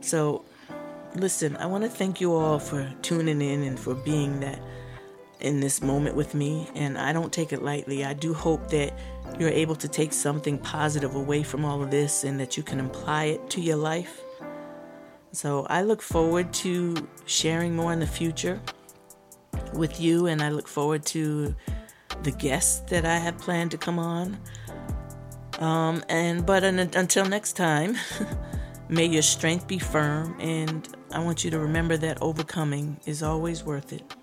[0.00, 0.44] So,
[1.14, 4.60] listen, I want to thank you all for tuning in and for being that
[5.40, 6.68] in this moment with me.
[6.74, 8.04] And I don't take it lightly.
[8.04, 8.96] I do hope that
[9.38, 12.80] you're able to take something positive away from all of this and that you can
[12.80, 14.20] apply it to your life.
[15.32, 18.60] So I look forward to sharing more in the future
[19.72, 21.54] with you, and I look forward to
[22.22, 24.38] the guests that I have planned to come on.
[25.58, 27.96] Um, and but until next time,
[28.88, 33.64] may your strength be firm, and I want you to remember that overcoming is always
[33.64, 34.14] worth it.